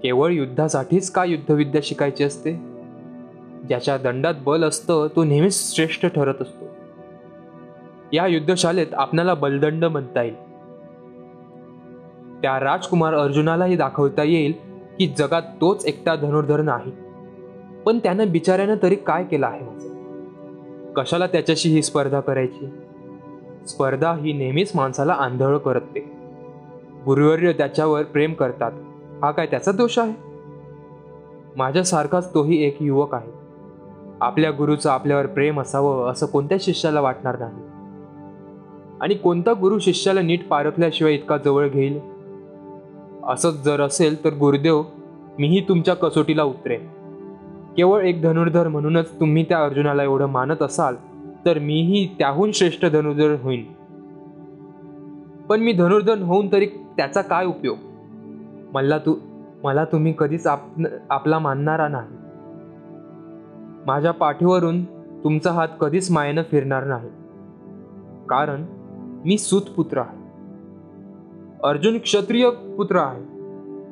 केवळ 0.03 0.31
युद्धासाठीच 0.31 1.11
का 1.11 1.25
युद्धविद्या 1.25 1.81
शिकायची 1.85 2.25
असते? 2.25 2.53
ज्याच्या 3.69 3.97
दंडात 3.97 4.35
बल 4.45 4.65
असतं 4.65 5.07
तो 5.17 5.25
नेहमीच 5.25 5.77
श्रेष्ठ 5.77 6.07
ठरत 6.07 6.35
असतो. 6.41 6.65
या 8.13 8.27
युद्धशालेत 8.27 8.87
आपणाला 8.93 9.35
बलदंड 9.35 9.85
म्हणता 9.85 10.23
येईल. 10.23 10.35
त्या 12.43 12.61
राजकुमार 12.61 13.15
अर्जुनालाही 13.15 13.77
दाखवता 13.77 14.23
येईल 14.23 14.74
की 14.99 15.15
जगात 15.19 15.43
तोच 15.61 15.85
एकटा 15.87 16.17
धनुर्धर 16.17 16.61
नाही. 16.61 16.93
पण 17.87 17.99
त्यानं 17.99 18.31
बिचाऱ्यानं 18.31 18.75
तरी 18.83 18.95
काय 18.95 19.25
केलं 19.25 19.47
आहे 19.47 19.61
माझं? 19.61 19.95
कशाला 20.93 21.27
त्याच्याशी 21.27 21.69
ही 21.69 21.83
स्पर्धा 21.83 22.21
करायची? 22.21 22.69
स्पर्धा 23.69 24.13
ही 24.13 24.33
नेहमीच 24.33 24.73
माणसाला 24.75 25.13
आंधळ 25.13 25.57
करते 25.57 26.13
गुरुवर्य 27.07 27.53
त्याच्यावर 27.53 28.03
प्रेम 28.03 28.33
करतात. 28.33 28.73
हा 29.23 29.31
काय 29.31 29.47
त्याचा 29.47 29.73
दोष 29.73 29.99
आहे? 29.99 30.13
माझ्यासारखाच 31.57 32.35
तोही 32.35 32.65
एक 32.65 32.77
युवक 32.81 33.15
आहे. 33.15 33.33
आपल्या 34.21 34.51
गुरुचं 34.51 34.91
आपल्यावर 34.91 35.27
प्रेम 35.27 35.61
असावं 35.61 36.11
असं 36.11 36.27
कोणत्या 36.27 36.59
शिष्याला 36.61 37.01
वाटणार 37.01 37.37
नाही? 37.39 37.53
आणि 39.01 39.15
कोणता 39.15 39.53
गुरु 39.53 39.79
शिष्याला 39.79 40.21
नीट 40.21 40.49
पारखल्याशिवाय 40.49 41.15
इतका 41.15 41.37
जवळ 41.37 41.69
घेईल? 41.69 42.14
असंच 43.29 43.63
जर 43.63 43.81
असेल 43.81 44.25
तर 44.25 44.31
गुरुदेव 44.31 44.83
मीही 45.39 45.69
तुमच्या 45.69 45.95
कसोटीला 45.95 46.43
उतरेन. 46.43 46.87
केवळ 47.77 48.01
एक 48.01 48.23
धनुर्धर 48.23 48.69
म्हणूनच 48.69 49.21
तुम्ही 49.21 49.45
त्या 49.45 49.65
अर्जुनाला 49.65 50.03
एवढं 50.03 50.27
मानत 50.27 50.63
असाल 50.63 50.95
तर 51.47 51.59
मीही 51.59 52.15
त्याहून 52.19 52.53
श्रेष्ठ 52.53 52.87
धनुर्धर 52.87 53.37
होईन. 53.43 53.65
पण 55.49 55.61
मी 55.61 55.73
धनुर्धर 55.73 56.19
होऊन 56.19 56.53
तरी 56.53 56.67
त्याचा 56.67 57.23
काय 57.23 57.47
उपयोग? 57.47 57.77
मला 58.73 58.99
तू 58.99 59.15
मला 59.63 59.85
तुम्ही 59.85 60.15
कधीच 60.19 60.47
आप 60.47 60.61
आपला 61.11 61.39
मानणारा 61.39 61.89
नाही. 61.89 62.09
माझ्या 63.87 64.13
पाठीवरून 64.13 64.85
तुमचा 65.25 65.53
हात 65.53 65.69
कधीच 65.81 66.11
मायेनं 66.11 66.43
फिरणार 66.51 66.85
नाही. 66.85 67.09
कारण 68.29 68.65
मी 69.25 69.39
सुतपुत्र 69.39 69.99
आहे. 69.99 70.24
अर्जुन 71.65 71.99
क्षत्रिय 71.99 72.51
पुत्र 72.51 72.97
आहे. 72.97 73.21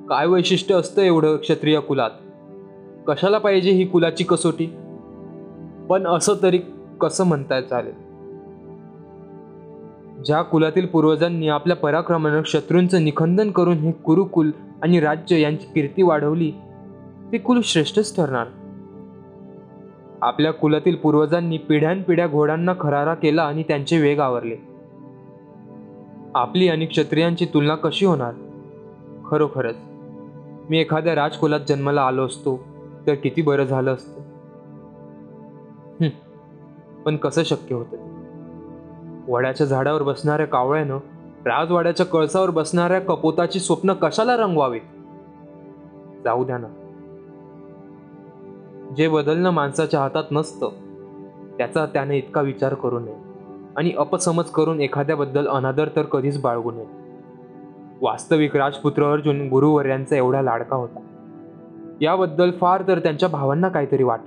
काय 0.08 0.26
वैशिष्ट्य 0.26 0.74
असतं 0.74 1.02
एवढं 1.02 1.36
क्षत्रिय 1.36 1.80
कुलात? 1.80 2.10
कशाला 3.06 3.38
पाहिजे 3.38 3.70
ही 3.70 3.86
कुलाची 3.86 4.24
कसोटी? 4.24 4.66
पण 5.88 6.06
असं 6.06 6.34
तरी 6.42 6.60
कसं 7.00 7.24
म्हणताय 7.24 7.62
चालेल? 7.62 7.92
ज्या 10.22 10.42
कुलातील 10.42 10.86
पूर्वजांनी 10.86 11.48
आपल्या 11.48 11.76
पराक्रमानं 11.76 12.42
शत्रूंचं 12.46 13.04
निखंदन 13.04 13.50
करून 13.50 13.76
हे 13.76 13.92
कुरुकुल 13.92 14.50
आणि 14.82 15.00
राज्य 15.00 15.40
यांची 15.40 15.66
कीर्ती 15.74 16.02
वाढवली 16.02 16.52
ते 17.32 17.38
कुल 17.38 17.60
श्रेष्ठच 17.64 18.16
ठरणार. 18.16 18.46
आपल्या 20.22 20.52
कुलातील 20.52 20.96
पूर्वजांनी 20.96 21.58
पिढ्यानपिढ्या 21.58 22.26
घोड्यांना 22.26 22.72
खरारा 22.80 23.14
केला 23.14 23.42
आणि 23.42 23.62
त्यांचे 23.62 24.00
वेग 24.00 24.20
आवरले. 24.20 24.71
आपली 26.34 26.68
आणि 26.68 26.86
क्षत्रियांची 26.86 27.44
तुलना 27.44 27.74
कशी 27.74 28.06
होणार? 28.06 28.34
खरोखरच 29.30 29.76
मी 30.70 30.78
एखाद्या 30.78 31.14
राजकुलात 31.14 31.60
जन्माला 31.68 32.02
आलो 32.02 32.26
असतो 32.26 32.60
तर 33.06 33.14
किती 33.14 33.42
बरं 33.42 33.64
झालं 33.64 33.94
असतं? 33.94 34.20
पण 37.04 37.16
कसं 37.16 37.42
शक्य 37.42 37.74
होतं? 37.74 37.96
वड्याच्या 39.28 39.66
झाडावर 39.66 40.02
बसणाऱ्या 40.02 40.46
कावळ्यानं 40.46 40.96
राजवाड्याच्या 41.44 42.06
कळसावर 42.06 42.50
बसणाऱ्या 42.50 43.00
कपोताची 43.00 43.60
स्वप्न 43.60 43.92
कशाला 43.92 44.36
रंगवावीत? 44.36 44.80
जाऊ 46.24 46.44
द्या 46.44 46.58
ना. 46.58 46.68
जे 48.96 49.08
बदलणं 49.08 49.50
माणसाच्या 49.50 50.00
हातात 50.00 50.24
नसतं 50.30 50.68
त्याचा 51.58 51.86
त्याने 51.86 52.18
इतका 52.18 52.40
विचार 52.40 52.74
करू 52.74 52.98
नये. 52.98 53.31
आणि 53.76 53.92
अपसमज 53.98 54.44
करून 54.44 54.80
एखाद्याबद्दल 54.80 55.48
अनादर 55.48 55.88
तर 55.96 56.02
कधीच 56.02 56.42
बाळगू 56.42 56.70
नये. 56.70 56.86
वास्तविक 58.00 58.56
राजपुत्र 58.56 59.12
अर्जुन 59.12 59.48
गुरुवर्यांचा 59.48 60.16
एवढा 60.16 60.42
लाडका 60.42 60.76
होता. 60.76 61.00
याबद्दल 62.00 62.50
फार 62.50 62.82
तर 62.88 62.98
त्यांच्या 62.98 63.28
भावांना 63.28 63.68
काहीतरी 63.68 64.02
वाट 64.02 64.20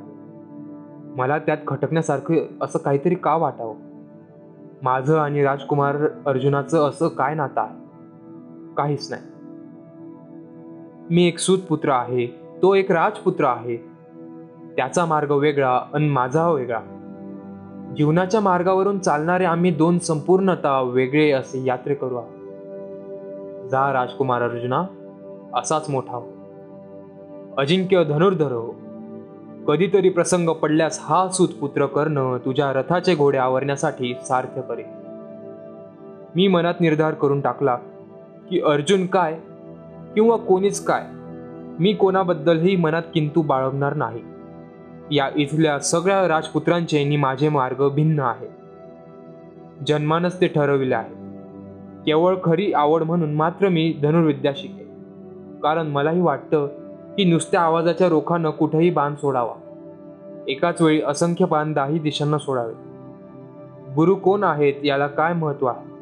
मला 1.18 1.38
त्यात 1.38 1.58
खटकण्यासारखं 1.68 2.36
असं 2.62 2.80
काहीतरी 2.80 3.16
का 3.16 3.36
वाटावं? 3.36 3.76
माझं 4.84 5.18
आणि 5.18 5.44
राजकुमार 5.44 5.96
अर्जुनाचं 6.26 6.90
असं 6.90 7.08
काय 7.08 7.36
नातं 7.36 7.62
आहे? 7.62 7.86
काहीच 8.78 9.14
नाही. 9.14 9.22
मी 11.10 11.28
एक 11.28 11.40
सुतपुत्र 11.40 11.90
आहे 11.90 12.26
तो 12.62 12.76
एक 12.76 12.92
राजपुत्र 12.92 13.46
आहे. 13.46 13.78
त्याचा 14.78 15.06
मार्ग 15.06 15.32
वेगळा 15.32 15.80
आणि 15.94 16.10
माझा 16.10 16.52
वेगळा. 16.52 16.95
जीवनाच्या 17.98 18.40
मार्गावरून 18.42 19.00
चालणारे 19.00 19.46
आम्ही 19.46 19.72
दोन 19.72 20.00
संपूर्णता 20.00 20.82
वेगळे 20.82 21.32
असे 21.32 21.66
यात्रे 21.66 21.94
करू 21.94 22.16
आहोत. 22.16 23.70
जा 23.70 23.94
राजकुमार 23.94 24.42
अर्जुना 24.42 24.84
असाच 25.54 25.90
मोठा 25.90 26.16
हो. 26.16 26.24
अजिंक्य 27.58 28.04
धनुर्धर 28.04 28.52
हो. 28.52 28.76
कधीतरी 29.68 30.10
प्रसंग 30.10 30.50
पडल्यास 30.50 31.00
हा 31.04 31.28
सुतपुत्र 31.28 31.86
करणं 31.86 32.38
तुझ्या 32.46 32.74
रथाचे 32.74 33.16
घोडे 33.16 33.38
आवरण्यासाठी 33.38 34.14
सार्थ 34.28 34.60
करे 34.60 34.84
मी 36.36 36.48
मनात 36.48 36.74
निर्धार 36.80 37.14
करून 37.14 37.42
टाकला 37.42 37.76
की 38.50 38.62
अर्जुन 38.62 39.06
काय 39.06 39.40
किंवा 40.16 40.36
कोणीच 40.38 40.84
काय 40.86 41.04
मी 41.80 41.94
कोणाबद्दलही 41.94 42.76
मनात 42.76 43.04
किंतू 43.14 43.42
बाळगणार 43.42 43.94
नाही. 43.94 44.22
या 45.12 45.30
इथल्या 45.36 45.80
सगळ्या 45.80 46.28
राजपुत्रांचे 46.28 47.04
नि 47.04 47.16
माझे 47.16 47.50
मार्ग 47.50 47.90
भिन्न 47.90 48.20
आहे 48.20 48.48
जन्मानच 49.88 50.42
ते 50.42 50.48
ठरविले 50.48 50.96
आहे. 50.96 51.14
केवळ 52.06 52.36
खरी 52.44 52.74
आवड 52.74 53.04
म्हणून 53.04 53.34
मात्र 53.34 53.70
मी 53.70 54.00
धनुर्विद्या 54.04 54.52
शिके 54.56 54.84
कारण 55.64 55.88
मलाही 55.88 56.22
वाटतं 56.22 56.68
की 57.18 57.24
नुसत्या 57.24 57.62
आवाजाच्या 57.62 58.08
रोखानं 58.08 58.50
कुठेही 58.50 58.90
बाण 58.90 59.16
सोडावा. 59.16 59.54
एकाच 60.48 60.82
वेळी 60.82 61.02
असंख्य 61.02 61.46
बाण 61.46 61.74
दाही 61.74 62.00
दिशांना 62.00 62.38
सोडावे 62.38 62.74
गुरु 63.96 64.16
कोण 64.16 64.44
आहेत 64.44 64.74
याला 64.84 65.08
काय 65.08 65.34
महत्त्व 65.34 65.68
आहे? 65.68 65.96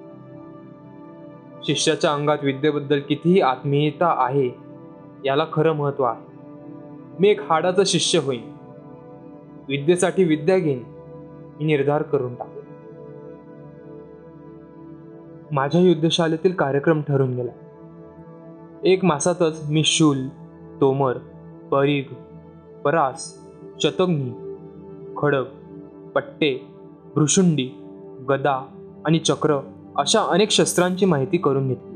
शिष्याच्या 1.63 2.11
अंगात 2.11 2.37
विद्येबद्दल 2.43 2.99
कितीही 2.99 3.41
आत्मीयता 3.41 4.15
आहे 4.17 4.49
याला 5.25 5.45
खरं 5.53 5.73
महत्त्व 5.73 6.03
आहे. 6.03 6.25
मी 7.19 7.29
एक 7.29 7.51
हाडाचा 7.51 7.83
शिष्य 7.85 8.19
होईन. 8.19 8.52
विद्येसाठी 9.67 10.23
विद्या 10.23 10.57
घेईन 10.57 10.83
मी 11.59 11.65
निर्धार 11.65 12.01
करून 12.01 12.35
टाकले 12.35 12.61
माझ्या 15.51 15.81
युद्धशालेतील 15.81 16.53
कार्यक्रम 16.53 17.01
ठरून 17.01 17.33
गेला. 17.33 17.51
एक 18.83 19.05
मासातच 19.05 19.69
मी 19.69 19.83
शूल 19.85 20.27
तोमर 20.81 21.17
परीघ 21.71 22.13
परास 22.83 23.37
चतग्नी 23.83 24.31
खडक 25.17 25.45
पट्टे 26.15 26.67
भृशुंडी 27.15 27.69
गदा 28.29 28.65
आणि 29.05 29.19
चक्र 29.19 29.59
अशा 29.95 30.21
अनेक 30.21 30.51
शस्त्रांची 30.51 31.05
माहिती 31.05 31.37
करून 31.37 31.67
घेतली. 31.67 31.95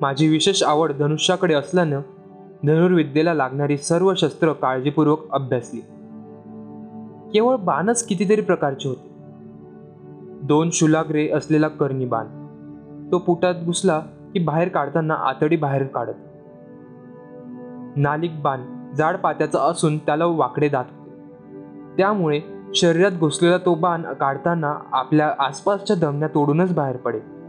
माझी 0.00 0.28
विशेष 0.28 0.62
आवड 0.62 0.92
धनुष्याकडे 0.92 1.54
असल्यानं 1.54 2.00
धनुर्विद्येला 2.66 3.34
लागणारी 3.34 3.76
सर्व 3.76 4.14
शस्त्र 4.14 4.52
काळजीपूर्वक 4.52 5.32
अभ्यासली. 5.32 5.80
केवळ 7.32 7.56
बाणच 7.56 8.06
कितीतरी 8.06 8.40
प्रकारचे 8.40 8.88
होते. 8.88 9.10
दोन 10.42 10.70
शुलाग्रे 10.72 11.28
असलेला 11.28 11.68
कर्णी 11.68 12.06
बाण. 12.06 12.26
तो 13.12 13.18
पुटात 13.18 13.54
घुसला 13.64 13.98
की 14.32 14.38
बाहेर 14.38 14.68
काढताना 14.68 15.14
आतडी 15.14 15.56
बाहेर 15.56 15.82
काढत. 15.82 16.12
नालिक 17.96 18.42
बाण 18.42 18.60
जाड 18.94 19.16
पात्याचा 19.16 19.58
असून 19.58 19.98
त्याला 19.98 20.26
वाकडे 20.26 20.68
दात 20.68 20.84
होते. 20.92 21.10
त्यामुळे 21.96 22.40
शरीरात 22.74 23.10
घुसलेला 23.10 23.56
तो 23.58 23.74
बाण 23.74 24.02
काढताना 24.02 24.74
आपल्या 24.92 25.34
आसपासच्या 25.38 25.96
धमन्या 25.96 26.28
तोडूनच 26.28 26.74
बाहेर 26.74 26.96
पडेल. 26.96 27.43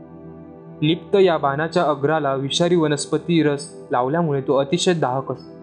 लिप्त 0.82 1.16
या 1.16 1.38
बाणाच्या 1.38 1.84
अग्राला 1.84 2.34
विषारी 2.34 2.76
वनस्पती 2.76 3.44
रस 3.44 3.74
लावल्यामुळे 3.92 4.42
तो 4.42 4.58
अतिशय 4.58 4.94
दाहक 4.94 5.32
असतो. 5.32 5.56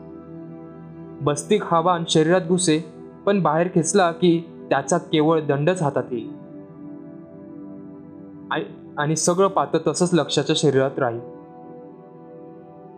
बस्तिक 1.20 1.62
हा 1.64 1.80
बाण 1.80 2.04
शरीरात 2.08 2.40
घुसे 2.48 2.84
पण 3.26 3.42
बाहेर 3.42 3.68
खेचला 3.74 4.12
की 4.12 4.42
त्याचा 4.70 4.98
केवळ 4.98 5.40
दंडच 5.40 5.82
हातात 5.82 6.02
येईल. 6.10 6.32
आणि 8.98 9.16
सगळं 9.16 9.48
पात्र 9.48 9.78
तसंच 9.86 10.10
लक्षाच्या 10.12 10.56
शरीरात 10.58 10.98
राहील. 10.98 11.20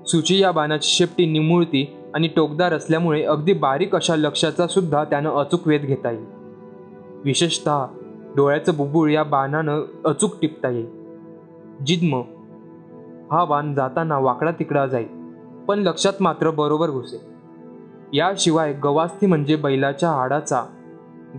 सुची 0.06 0.42
या 0.42 0.50
बाणाची 0.50 0.88
शेपटी 0.88 1.32
निमुळती 1.32 1.96
आणि 2.14 2.28
टोकदार 2.28 2.72
असल्यामुळे 2.72 3.24
अगदी 3.24 3.52
बारीक 3.52 3.94
अशा 3.94 4.16
लक्षाचा 4.16 4.66
सुद्धा 4.66 5.04
त्यानं 5.04 5.30
अचूक 5.30 5.68
वेध 5.68 5.82
घेता 5.82 6.10
येईल. 6.10 6.26
विशेषतः 7.24 7.86
डोळ्याचं 8.36 8.76
बुबुळ 8.76 9.10
या 9.10 9.22
बाणानं 9.22 9.82
अचूक 10.04 10.40
टिपता 10.42 10.68
येईल. 10.68 11.03
जिद्म. 11.86 12.22
हा 13.30 13.44
बाण 13.44 13.74
जाताना 13.74 14.18
वाकडा 14.18 14.50
तिकडा 14.50 14.86
जाईल 14.86 15.06
पण 15.68 15.78
लक्षात 15.78 16.12
मात्र 16.20 16.50
बरोबर 16.50 16.90
घुसे. 16.90 17.20
याशिवाय 18.12 18.72
गवास्थी 18.72 19.26
म्हणजे 19.26 19.56
बैलाच्या 19.56 20.10
हाडाचा 20.10 20.62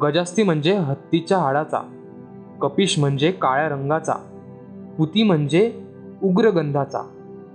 गजास्थी 0.01 0.43
म्हणजे 0.43 0.73
हत्तीच्या 0.73 1.37
हाडाचा 1.37 1.81
कपिश 2.61 2.99
म्हणजे 2.99 3.31
काळ्या 3.31 3.69
रंगाचा 3.69 4.13
पुती 4.97 5.23
म्हणजे 5.23 5.81
उग्रगंधाचा 6.23 7.01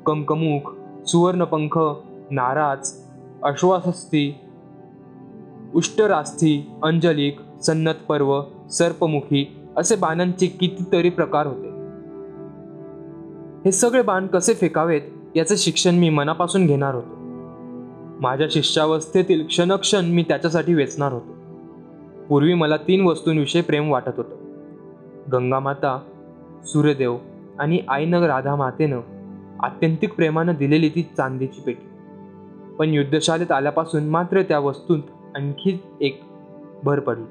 कंकमुख 0.06 0.70
सुवर्णपंख 1.06 1.78
नाराज 2.30 2.92
अश्वासस्थी 3.42 4.40
उष्टरास्थी 5.74 6.70
अंजलिक 6.82 7.40
सन्नत 7.62 8.04
पर्व 8.08 8.40
सर्पमुखी 8.70 9.46
असे 9.76 9.96
बाणांचे 9.96 10.46
कितीतरी 10.46 11.10
प्रकार 11.10 11.46
होते. 11.46 11.69
हे 13.64 13.72
सगळे 13.72 14.02
बाण 14.02 14.26
कसे 14.26 14.54
फेकावेत 14.54 15.00
याचे 15.36 15.56
शिक्षण 15.56 15.94
मी 15.94 16.08
मनापासून 16.08 16.66
घेणार 16.66 16.94
होतो. 16.94 17.16
माझ्या 18.20 18.46
शिष्यावस्थेतील 18.50 19.46
क्षणक्षण 19.46 20.04
मी 20.04 20.22
त्याच्यासाठी 20.22 20.74
वेचणार 20.74 21.12
होतो. 21.12 21.34
पूर्वी 22.28 22.54
मला 22.54 22.76
तीन 22.76 23.04
वस्तूंविषयी 23.04 23.62
प्रेम 23.62 23.90
वाटत 23.90 24.10
होतं. 24.16 24.36
गंगामाता 25.32 26.00
सूर्यदेव 26.64 27.18
आणि 27.58 27.80
आईनं 27.88 28.22
राधा 28.22 28.56
मातेनं 28.56 29.00
आत्यंतिक 29.60 30.14
प्रेमानं 30.14 30.54
दिलेली 30.58 30.88
ती 30.88 31.02
चांदीची 31.16 31.60
पेटी. 31.60 31.86
पण 32.78 32.88
युद्धशाळेत 32.88 33.52
आल्यापासून 33.52 34.08
मात्र 34.08 34.42
त्या 34.42 34.58
वस्तूंत 34.58 35.02
आणखी 35.34 35.82
एक 36.00 36.22
भर 36.84 37.00
पडली. 37.00 37.24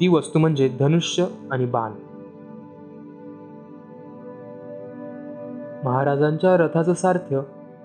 ती 0.00 0.08
वस्तू 0.08 0.38
म्हणजे 0.38 0.68
धनुष्य 0.68 1.24
आणि 1.50 1.64
बाण. 1.64 1.90
महाराजांच्या 5.86 6.56
रथाचं 6.56 6.94
सार्थ्य 6.94 7.40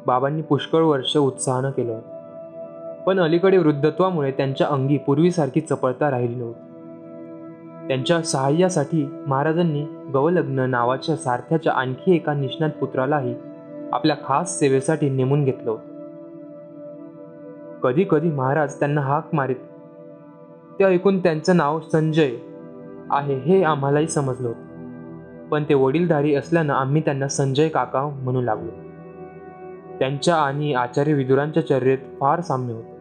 बाबांनी 0.07 0.41
पुष्कळ 0.41 0.83
वर्ष 0.83 1.17
उत्साहानं 1.17 1.71
केलं 1.71 1.91
होतं. 1.93 3.03
पण 3.03 3.19
अलीकडे 3.19 3.57
वृद्धत्वामुळे 3.57 4.31
त्यांच्या 4.31 4.67
अंगी 4.67 4.97
पूर्वीसारखी 4.97 5.61
चपळता 5.61 6.11
राहिली 6.11 6.35
नव्हती. 6.35 7.87
त्यांच्या 7.87 8.21
सहाय्यासाठी 8.21 9.05
महाराजांनी 9.27 9.85
गवलग्न 10.13 10.59
नावाच्या 10.59 11.15
सारथ्याच्या 11.15 11.73
आणखी 11.73 12.15
एका 12.15 12.33
निष्णात 12.33 12.69
पुत्रालाही 12.69 13.35
आपल्या 13.93 14.15
खास 14.25 14.59
सेवेसाठी 14.59 15.09
नेमून 15.09 15.43
घेतलं 15.43 15.71
होतं. 15.71 15.91
कधी 17.83 18.05
कधी 18.09 18.31
महाराज 18.31 18.79
त्यांना 18.79 19.01
हाक 19.01 19.35
मारित 19.35 19.55
ते 20.79 20.83
ऐकून 20.83 21.19
त्यांचं 21.19 21.57
नाव 21.57 21.79
संजय 21.91 22.31
आहे 23.11 23.37
हे 23.37 23.63
आम्हालाही 23.63 24.07
समजलं 24.07 24.47
होतं. 24.47 24.70
पण 25.51 25.63
ते 25.69 25.73
वडीलधारी 25.73 26.35
असल्यानं 26.35 26.73
आम्ही 26.73 27.01
त्यांना 27.01 27.27
संजय 27.27 27.69
काका 27.69 28.01
म्हणू 28.05 28.41
लागलो. 28.41 28.71
त्यांच्या 29.99 30.35
आणि 30.35 30.73
आचार्य 30.73 31.13
विदुरांच्या 31.13 31.67
चर्येत 31.67 31.97
फार 32.19 32.41
साम्य 32.41 32.73
होते. 32.73 32.91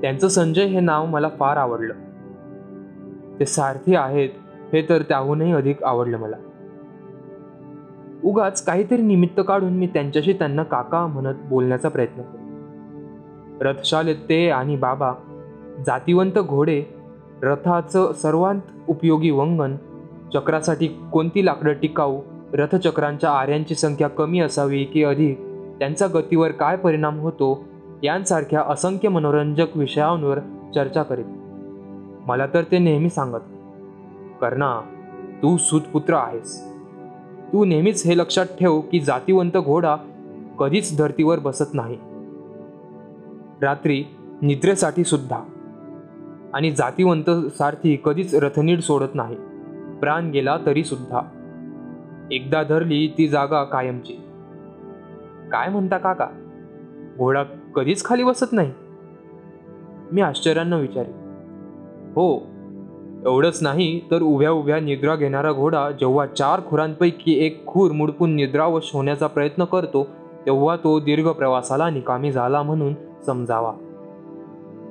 त्यांचं 0.00 0.28
संजय 0.28 0.64
हे 0.64 0.80
नाव 0.80 1.06
मला 1.06 1.28
फार 1.28 1.56
आवडलं. 1.56 1.94
ते 3.40 3.46
सारथी 3.46 3.94
आहेत 3.94 4.28
हे 4.72 4.86
तर 4.88 5.02
त्याहूनही 5.02 5.52
अधिक 5.52 5.84
आवडलं 5.84 6.18
मला. 6.18 6.36
उगाच 8.24 8.64
काहीतरी 8.64 9.02
निमित्त 9.02 9.40
काढून 9.48 9.72
मी 9.72 9.86
त्यांच्याशी 9.86 10.32
त्यांना 10.32 10.62
काका 10.62 11.06
म्हणत 11.06 11.34
बोलण्याचा 11.44 11.88
प्रयत्न 11.88 12.22
केला. 12.22 12.42
रथशालेत 13.60 14.16
ते 14.28 14.50
आणि 14.50 14.76
बाबा 14.76 15.12
जातीवंत 15.86 16.38
घोडे 16.38 16.84
रथाचं 17.42 18.12
सर्वांत 18.12 18.60
उपयोगी 18.88 19.30
वंगण 19.30 19.76
चक्रासाठी 20.34 20.86
कोणती 20.86 21.46
लाकडं 21.46 21.72
टिकाऊ? 21.72 22.20
रथचक्रांच्या 22.52 23.30
आर्यांची 23.30 23.74
संख्या 23.74 24.08
कमी 24.08 24.40
असावी 24.40 24.84
की 24.84 25.04
अधिक? 25.04 25.38
त्यांचा 25.78 26.06
गतीवर 26.14 26.50
काय 26.50 26.76
परिणाम 26.76 27.18
होतो? 27.18 27.64
यांसारख्या 28.02 28.62
असंख्य 28.68 29.08
मनोरंजक 29.08 29.76
विषयांवर 29.76 30.38
चर्चा 30.74 31.02
करीत. 31.02 31.24
मला 32.26 32.46
तर 32.46 32.62
ते 32.62 32.78
नेहमी 32.78 33.10
सांगत. 33.10 33.40
कर्णा 34.40 34.80
तू 35.42 35.56
सुतपुत्र 35.56 36.14
आहेस. 36.14 36.64
तू 37.52 37.64
नेहमीच 37.64 38.06
हे 38.06 38.18
लक्षात 38.18 38.46
ठेव 38.60 38.80
की 38.80 39.00
जातीवंत 39.00 39.56
घोडा 39.56 39.96
कधीच 40.58 40.98
धर्तीवर 40.98 41.38
बसत 41.38 41.74
नाही. 41.74 41.96
रात्री 43.62 44.04
निद्रेसाठी 44.42 45.04
सुद्धा. 45.04 45.38
आणि 46.54 46.70
जातीवंत 46.70 47.30
सारथी 47.58 48.00
कधीच 48.04 48.34
रथनीड 48.34 48.80
सोडत 48.80 49.14
नाही. 49.14 49.36
प्राण 50.00 50.30
गेला 50.30 50.56
तरी 50.66 50.84
सुद्धा 50.84 51.20
एकदा 52.30 52.62
धरली 52.62 53.06
ती 53.18 53.28
जागा 53.28 53.62
कायमची. 53.64 54.12
काय 55.52 55.68
म्हणता 55.68 55.98
काका? 55.98 56.26
घोडा 57.18 57.42
कधीच 57.74 58.04
खाली 58.04 58.24
बसत 58.24 58.52
नाही? 58.52 58.72
मी 60.12 60.20
आश्चर्यानं 60.20 60.80
विचारे 60.80 61.10
हो 62.12 62.46
एवढंच 63.26 63.58
नाही 63.62 64.00
तर 64.10 64.22
उभ्या 64.22 64.50
उभ्या 64.50 64.80
निद्रा 64.80 65.14
घेणारा 65.16 65.52
घोडा 65.52 65.90
जेव्हा 65.90 66.26
चार 66.26 66.60
खुरांपैकी 66.68 67.46
एक 67.46 67.66
खूर 67.66 67.92
मुडपून 67.92 68.34
निद्रावश 68.34 68.90
होण्याचा 68.94 69.26
प्रयत्न 69.26 69.64
करतो 69.64 70.06
तेव्हा 70.46 70.76
तो 70.76 70.98
दीर्घ 71.00 71.28
प्रवासाला 71.28 71.90
निकामी 71.90 72.32
झाला 72.32 72.62
म्हणून 72.62 72.94
समजावा. 73.26 73.72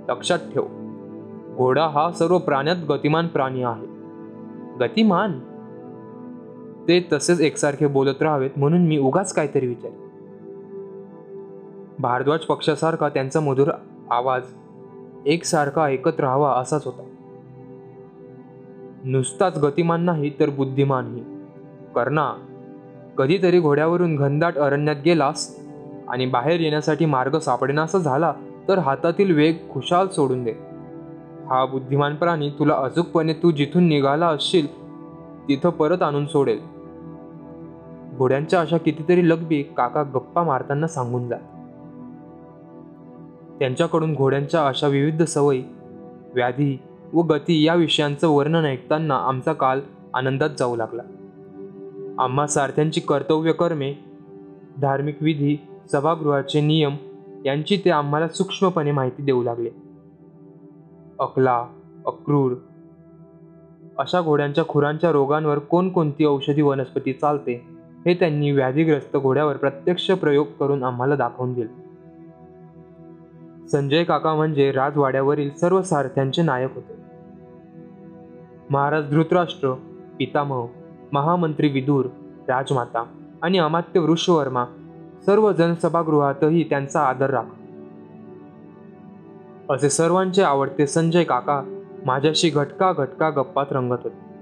लक्षात 0.10 0.40
ठेव 0.54 0.66
घोडा 1.56 1.88
हा 1.88 2.12
सर्व 2.12 2.38
प्राण्यात 2.38 2.76
गतिमान 2.90 3.28
प्राणी 3.28 3.64
आहे. 3.64 3.95
गतिमान. 4.80 5.40
ते 6.88 7.08
तसेच 7.14 7.42
एकसारखे 7.42 7.88
बोलत 7.88 8.22
राहावेत 8.22 8.50
म्हणून 8.58 8.82
मी 8.82 8.98
उगाच 8.98 9.34
काहीतरी 9.34 9.68
विचार 9.68 9.92
भारद्वाज 12.00 12.40
पक्षासारखा 12.40 13.10
त्यांचा 13.10 13.40
मधुर 13.40 13.72
आवाज 14.12 14.42
एकसारखा 15.26 15.84
ऐकत 15.84 16.20
राहावा 16.20 16.52
असाच 16.52 16.86
होता. 16.86 17.04
नुसताच 19.04 19.58
गतिमान 19.58 20.02
नाही 20.02 20.32
तर 20.40 20.50
बुद्धिमानही 20.50 21.24
कर्णा 21.96 22.32
कधीतरी 23.18 23.60
घोड्यावरून 23.60 24.16
घनदाट 24.16 24.58
अरण्यात 24.58 24.96
गेलास 25.06 25.60
आणि 26.08 26.26
बाहेर 26.26 26.60
येण्यासाठी 26.60 27.06
मार्ग 27.06 27.38
सापडेनासा 27.38 27.98
झाला 27.98 28.34
तर 28.68 28.78
हातातील 28.78 29.36
वेग 29.36 29.56
खुशाल 29.72 30.08
सोडून 30.08 30.44
दे. 30.44 30.54
हा 31.50 31.66
बुद्धिमान 31.66 32.16
प्राणी 32.16 32.50
तुला 32.50 32.74
अचूकपणे 32.74 33.34
तू 33.34 33.52
जिथून 33.52 33.84
निघाला 33.84 34.28
असशील 34.28 34.68
तिथं 35.48 35.70
परत 35.70 36.02
आणून 36.02 36.26
सोडेल. 36.26 36.60
घोड्यांच्या 38.18 38.62
अशा 38.62 38.78
कितीतरी 38.78 39.30
लगबी 39.30 39.64
काका 39.64 40.04
गप्पा 40.04 40.44
मारताना 40.44 40.88
सांगून 40.88 41.28
जात. 41.28 41.40
त्यांच्याकडून 43.60 44.14
घोड्यांच्या 44.14 44.68
अशा 44.68 44.88
विविध 44.88 45.24
सवयी 45.24 45.64
व्याधी 46.34 46.80
व 47.14 47.22
गती 47.22 47.64
या 47.64 47.76
विषयांचं 47.76 48.28
वर्णन 48.28 48.66
ऐकताना 48.66 49.16
आमचा 49.16 49.54
काल 49.54 49.80
आनंदात 50.14 50.50
जाऊ 50.60 50.76
लागला. 50.76 51.02
आम्हा 52.20 52.48
सारथ्यांची 52.48 53.02
कर्तव्य 53.02 53.52
कर्मे 53.52 53.94
धार्मिक 54.82 55.18
विधी 55.22 55.58
सभागृहाचे 55.92 56.62
नियम 56.62 56.96
यांची 57.46 57.78
ते 57.86 57.90
आम्हाला 57.90 58.28
सूक्ष्मपणे 58.28 58.92
माहिती 58.92 59.24
देऊ 59.24 59.44
लागले. 59.44 59.85
अकला 61.20 61.66
अक्रूर 62.06 62.54
अशा 63.98 64.22
घोड्यांच्या 64.22 64.64
खुरांच्या 64.68 65.12
रोगांवर 65.12 65.60
कोणकोणती 65.60 66.26
औषधी 66.26 66.62
वनस्पती 66.62 67.14
चालते 67.14 67.66
हे 68.06 68.14
त्यांनी 68.14 68.52
व्याधीग्रस्त 68.52 69.18
घोड्यावर 69.18 69.58
प्रत्यक्ष 69.58 70.12
प्रयोग 70.12 70.48
करून 70.60 70.84
आम्हाला 70.84 71.16
दाखवून 71.16 71.54
दिले. 71.54 71.86
संजय 73.68 74.04
काका 74.04 74.36
म्हणजे 74.36 74.72
राजवाड्यावरील 74.72 75.50
सर्व 75.54 75.82
सारथ्यांचे 75.82 76.42
नायक 76.42 76.76
होते. 76.76 76.96
महाराज 78.70 79.10
धृतराष्ट्र 79.10 79.74
पितामह 80.20 80.66
महामंत्री 81.12 81.70
विदूर 81.70 82.06
राजमाता 82.48 83.06
आणि 83.42 83.58
अमात्य 83.58 84.00
वृषवर्मा 84.00 84.66
सर्व 85.26 85.52
जनसभागृहातही 85.52 86.64
त्यांचा 86.64 87.02
आदर 87.02 87.30
राख 87.30 87.44
असे 89.70 89.90
सर्वांचे 89.90 90.42
आवडते 90.42 90.88
संजय 90.88 91.24
काका 91.24 91.64
माझ्याशी 92.06 92.50
घटका 92.50 92.94
घटका 92.94 93.30
गप्पात 93.30 93.66
रंगत 93.72 93.98
होते. 94.04 94.36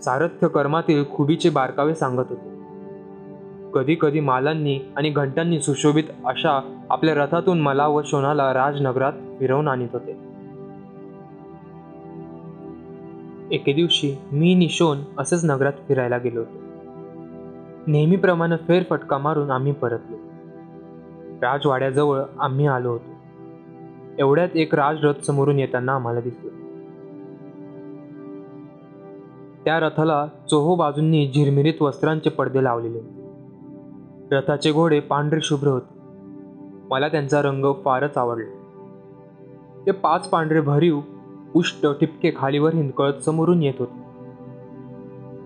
सारथ्य 0.00 0.48
कर्मातील 0.48 1.04
खुबीचे 1.14 1.50
बारकावे 1.50 1.94
सांगत 1.94 2.24
होते. 2.28 2.56
कधी 3.74 3.96
कधी 4.00 4.20
मालांनी 4.20 4.80
आणि 4.96 5.10
घंटांनी 5.10 5.60
सुशोभित 5.60 6.04
अशा 6.24 6.84
आपल्या 6.90 7.14
रथातून 7.14 7.60
मला 7.60 7.86
व 7.86 8.02
शोनाला 8.02 8.54
राजनगरात 8.54 9.12
फिरवून 9.12 9.68
आणत 9.68 9.88
होते. 9.92 10.12
एके 13.50 13.72
दिवशी 13.72 14.18
मी 14.32 14.54
निशोन 14.54 14.98
असेच 15.18 15.44
नगरात 15.44 15.72
फिरायला 15.88 16.18
गेलो 16.18 16.40
होतो. 16.40 16.58
नेहमीप्रमाणे 17.86 18.56
फेरफटका 18.56 19.18
मारून 19.18 19.50
आम्ही 19.50 19.72
परतलो. 19.72 20.16
राजवाड्याजवळ 21.42 22.22
आम्ही 22.38 22.66
आलो 22.66 22.90
होतो. 22.90 23.15
एवढ्यात 24.18 24.48
एक 24.54 24.74
राजरथ 24.74 25.14
समोरून 25.14 25.58
येताना 25.58 25.94
आम्हाला 25.94 26.20
दिसलं. 26.20 26.66
त्या 29.64 29.80
रथाला 29.80 30.26
चोहो 30.50 30.74
बाजूंनी 30.74 31.30
झिरमिरीत 31.34 31.82
वस्त्रांचे 31.82 32.30
पडदे 32.30 32.64
लावलेले 32.64 32.98
होते. 32.98 33.26
रथाचे 34.36 34.72
घोडे 34.72 35.00
पांढरे 35.00 35.40
शुभ्र 35.42 35.68
होते. 35.68 35.98
मला 36.90 37.08
त्यांचा 37.08 37.42
रंग 37.42 37.72
फारच 37.84 38.16
आवडला. 38.16 38.62
ते 39.86 39.90
पाच 39.90 40.28
पांढरे 40.28 40.60
भरीव 40.60 41.00
उष्ट 41.54 41.86
टिपके 41.86 42.32
खालीवर 42.36 42.74
हिंदकळत 42.74 43.14
समोरून 43.14 43.62
येत 43.62 43.74
होते. 43.78 44.06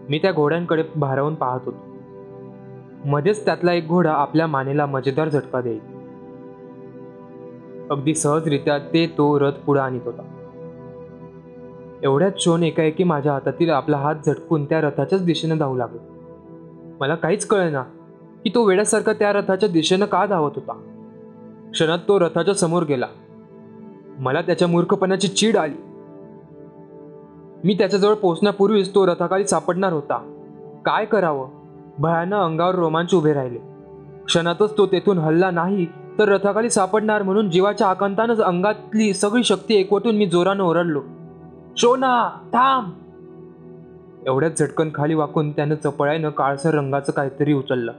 मी 0.09 0.19
त्या 0.19 0.33
घोड्यांकडे 0.33 0.85
भारावून 0.97 1.35
पाहत 1.35 1.61
होतो. 1.65 1.91
मध्येच 3.05 3.45
त्यातला 3.45 3.73
एक 3.73 3.89
घोडा 3.89 4.13
आपल्या 4.13 4.47
मानेला 4.47 4.87
मजेदार 4.87 5.29
झटका 5.29 5.61
देईल. 5.61 5.90
अगदी 7.91 8.15
सहजरित्या 8.15 8.79
ते 8.79 9.07
तो 9.07 9.41
रथ 9.41 9.53
पुढे 9.53 9.81
आणत 9.81 10.01
होता. 10.05 10.23
एवढ्याच 12.03 12.33
शोन 12.39 12.63
एकाएकी 12.63 13.05
माझ्या 13.05 13.33
हातातील 13.33 13.71
आपला 13.71 13.97
हात 13.97 14.15
झटकून 14.27 14.65
त्या 14.65 14.81
रथाच्याच 14.81 15.25
दिशेने 15.25 15.55
धावू 15.55 15.77
लागला. 15.77 16.03
मला 17.01 17.15
काहीच 17.15 17.47
कळेना 17.47 17.83
की 18.45 18.51
तो 18.55 18.65
वेड्यासारखा 18.65 19.13
त्या 19.13 19.33
रथाच्या 19.33 19.69
दिशेनं 19.69 20.07
का 20.07 20.27
धावत 20.27 20.51
होता. 20.55 20.73
क्षणात 21.73 21.99
तो 22.09 22.21
रथाच्या 22.21 22.55
समोर 22.55 22.83
गेला. 22.83 23.07
मला 24.19 24.41
त्याच्या 24.41 24.69
मूर्खपणाची 24.69 25.29
चीड 25.29 25.57
आली. 25.57 25.77
मी 27.65 27.75
त्याच्याजवळ 27.75 28.15
पोहोचण्यापूर्वीच 28.15 28.95
तो 28.95 29.07
रथाखाली 29.07 29.45
सापडणार 29.45 29.93
होता. 29.93 30.17
काय 30.85 31.05
करावं? 31.05 31.49
भयानं 31.99 32.37
अंगावर 32.37 32.75
रोमांच 32.75 33.15
उभे 33.15 33.33
राहिले. 33.33 33.59
क्षणातच 34.25 34.79
तो 34.79 34.87
तेथून 34.87 35.19
हल्ला 35.19 35.51
नाही 35.51 35.87
तर 36.19 36.29
रथाखाली 36.29 36.71
सापडणार 36.71 37.23
म्हणून 37.23 37.51
जीवाच्या 37.51 37.87
आकांतानच 37.87 38.41
अंगातली 38.41 39.15
सगळी 39.15 39.45
शक्ती 39.45 39.75
एकवटून 39.75 40.17
मी 40.17 40.27
जोरानं 40.27 40.65
ओरडलो. 40.65 41.03
शोना 41.77 42.29
थांब. 42.53 42.93
एवढ्याच 44.27 44.59
झटकन 44.59 44.89
खाली 44.95 45.15
वाकून 45.15 45.53
त्यानं 45.53 45.75
चपळ्यानं 45.75 46.31
काळसर 46.31 46.75
रंगाचं 46.75 47.13
काहीतरी 47.13 47.53
उचललं. 47.53 47.93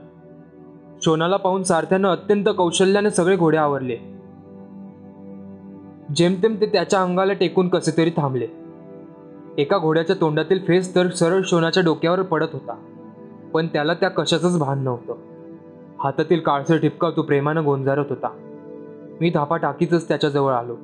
शोनाला 1.02 1.36
पाहून 1.36 1.62
सारथ्यानं 1.62 2.08
अत्यंत 2.08 2.44
कौशल्याने 2.56 3.10
सगळे 3.10 3.36
घोडे 3.36 3.56
आवरले. 3.56 3.96
जेमतेम 6.16 6.56
ते 6.60 6.66
त्याच्या 6.66 7.02
अंगाला 7.02 7.32
टेकून 7.32 7.68
कसे 7.68 7.90
तरी 7.96 8.10
थांबले. 8.10 8.46
एका 9.58 9.78
घोड्याच्या 9.78 10.16
तोंडातील 10.20 10.58
फेस 10.66 10.94
तर 10.94 11.08
सरळ 11.08 11.40
शोनाच्या 11.44 11.82
डोक्यावर 11.82 12.22
पडत 12.22 12.46
होता. 12.52 12.74
पण 13.52 13.66
त्याला 13.66 13.94
त्या 13.94 14.08
कशाचंच 14.08 14.58
भान 14.58 14.78
नव्हतं. 14.78 15.14
हातातील 16.02 16.40
काळसर 16.40 16.76
ठिपका 16.76 17.10
तो 17.10 17.22
प्रेमानं 17.22 17.64
गोंजारत 17.64 18.04
होता. 18.10 18.28
मी 19.20 19.30
धापा 19.30 19.56
टाकीतच 19.56 20.08
त्याच्याजवळ 20.08 20.52
आलो. 20.52 20.76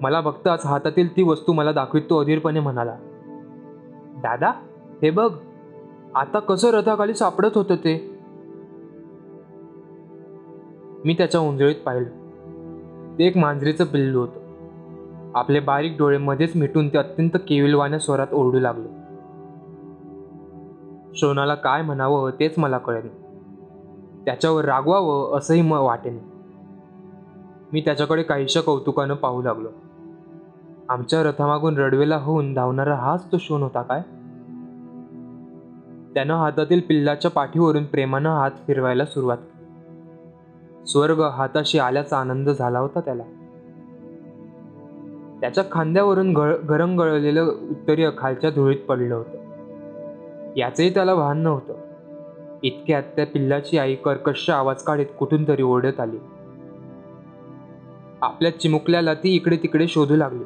मला 0.00 0.20
बघताच 0.20 0.66
हातातील 0.66 1.16
ती 1.16 1.22
वस्तू 1.22 1.52
मला 1.52 1.72
दाखवित 1.72 2.02
तो 2.10 2.20
अधीरपणे 2.20 2.60
म्हणाला 2.60 2.96
दादा 4.16 4.52
हे 5.02 5.10
बघ 5.10 5.34
आता 6.14 6.38
कसं 6.38 6.70
रथाखाली 6.70 7.14
सापडत 7.14 7.50
होतं 7.54 7.74
ते? 7.74 8.18
मी 11.04 11.14
त्याच्या 11.14 11.40
उंजळीत 11.40 11.76
पाहिलं. 11.86 12.10
ते 13.18 13.26
एक 13.26 13.36
मांजरीचं 13.36 13.84
पिल्लू 13.84 14.20
होतं. 14.20 14.40
आपले 15.34 15.60
बारीक 15.60 15.96
डोळे 15.98 16.18
मध्येच 16.18 16.56
मिटून 16.56 16.88
ते 16.88 16.98
अत्यंत 16.98 17.30
केविलवाण्या 17.34 17.98
स्वरात 17.98 18.26
ओरडू 18.32 18.58
लागलो. 18.58 18.88
सोनाला 21.14 21.54
काय 21.54 21.82
म्हणावं 21.82 22.30
तेच 22.40 22.58
मला 22.58 22.78
कळेल 22.78 23.25
त्याच्यावर 24.26 24.64
रागवावं 24.64 25.38
असंही 25.38 25.62
म 25.62 25.72
वाटेन. 25.72 26.18
मी 27.72 27.80
त्याच्याकडे 27.80 28.22
काहीशा 28.22 28.60
कौतुकानं 28.60 29.14
पाहू 29.14 29.42
लागलो. 29.42 29.68
आमच्या 30.88 31.22
रथामागून 31.22 31.78
रडवेला 31.78 32.16
होऊन 32.16 32.54
धावणारा 32.54 32.94
हाच 32.94 33.32
तो 33.32 33.38
शोन 33.38 33.62
होता 33.62 33.82
काय? 33.82 34.00
त्यानं 36.14 36.34
हातातील 36.34 36.80
पिल्लाच्या 36.88 37.30
पाठीवरून 37.30 37.84
प्रेमानं 37.84 38.30
हात 38.30 38.50
फिरवायला 38.66 39.04
सुरुवात 39.04 39.36
केली. 39.36 39.56
स्वर्ग 40.86 41.20
हाताशी 41.20 41.78
आल्याचा 41.78 42.18
आनंद 42.18 42.50
झाला 42.50 42.78
होता 42.78 43.00
त्याला. 43.00 43.22
त्याच्या 45.40 45.64
खांद्यावरून 45.72 46.32
गळ 46.32 46.56
गरंगळलेलं 46.56 47.44
उत्तरीय 47.44 48.10
खालच्या 48.18 48.50
धुळीत 48.50 48.80
पडलं 48.88 49.14
होतं. 49.14 49.38
याचंही 50.56 50.94
त्याला 50.94 51.14
भान 51.14 51.38
नव्हतं. 51.38 51.85
इतक्यात 52.66 53.02
त्या 53.02 53.26
पिल्लाची 53.26 53.78
आई 53.78 53.94
कर्कश 53.94 54.50
आवाज 54.50 54.82
काढीत 54.82 55.06
कुठून 55.18 55.48
तरी 55.48 55.62
ओढत 55.62 56.00
आली. 56.00 56.16
आपल्या 58.22 58.58
चिमुकल्याला 58.58 59.14
ती 59.14 59.36
इकडे 59.36 59.56
तिकडे 59.56 59.88
शोधू 59.88 60.16
लागली. 60.16 60.44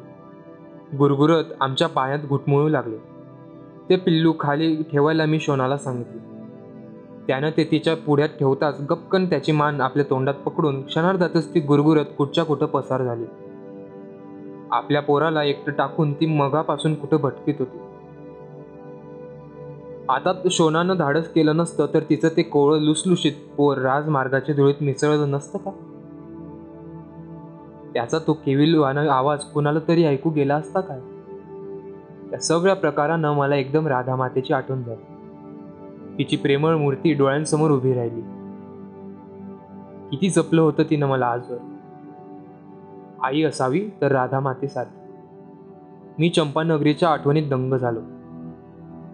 गुरगुरत 0.97 1.43
आमच्या 1.61 1.87
पायात 1.87 2.19
घुटमुळू 2.19 2.69
लागले. 2.69 2.97
ते 3.89 3.95
पिल्लू 3.95 4.33
खाली 4.39 4.83
ठेवायला 4.83 5.25
मी 5.25 5.39
शोनाला 5.39 5.77
सांगितले. 5.77 6.19
त्यानं 7.27 7.49
ते 7.57 7.63
तिच्या 7.63 7.95
पुढ्यात 7.95 8.29
ठेवताच 8.29 8.81
गपकन 8.81 9.25
त्याची 9.25 9.51
मान 9.51 9.81
आपल्या 9.81 10.05
तोंडात 10.09 10.33
पकडून 10.33 10.85
क्षणार्धातच 10.85 11.53
ती 11.53 11.59
गुरगुरत 11.59 12.05
कुठच्या 12.17 12.43
कुठं 12.43 12.65
पसार 12.65 13.03
झाली. 13.03 13.25
आपल्या 14.71 15.01
पोराला 15.01 15.43
एकटं 15.43 15.71
टाकून 15.71 16.13
ती 16.13 16.25
मगापासून 16.25 16.95
कुठं 16.95 17.17
भटकीत 17.17 17.55
होती. 17.59 17.77
आता 20.11 20.31
शोनानं 20.51 20.97
धाडस 20.97 21.27
केलं 21.27 21.57
नसतं 21.57 21.85
तर 21.93 21.99
तिचं 21.99 22.27
ते 22.37 22.43
कोवळं 22.43 22.79
लुसलुशीत 22.79 23.31
पोर 23.57 23.77
राजमार्गाच्या 23.77 24.55
धुळीत 24.55 24.75
मिसळलं 24.81 25.31
नसतं 25.31 25.57
का? 25.57 25.71
त्याचा 27.93 28.17
तो 28.27 28.33
केविलवाना 28.33 29.13
आवाज 29.13 29.39
कुणाला 29.39 29.79
तरी 29.87 30.03
ऐकू 30.03 30.29
गेला 30.29 30.55
असता 30.55 30.79
काय? 30.79 30.99
त्या 32.29 32.39
सगळ्या 32.39 32.75
प्रकारानं 32.75 33.33
मला 33.33 33.55
एकदम 33.55 33.87
राधा 33.87 34.15
मातेची 34.15 34.53
आठवण 34.53 34.83
झाली. 34.83 35.13
तिची 36.17 36.35
प्रेमळ 36.35 36.75
मूर्ती 36.75 37.13
डोळ्यांसमोर 37.13 37.71
उभी 37.71 37.93
राहिली. 37.93 38.21
किती 40.09 40.29
जपलं 40.29 40.61
होतं 40.61 40.83
तिनं 40.89 41.07
मला 41.07 41.27
आजवर. 41.27 41.57
आई 43.23 43.41
असावी 43.41 43.89
तर 44.01 44.11
राधा 44.11 44.39
मातेसारखी 44.39 45.11
मी 46.19 46.29
चंपानगरीच्या 46.29 47.09
आठवणीत 47.09 47.49
दंग 47.49 47.73
झालो. 47.73 47.99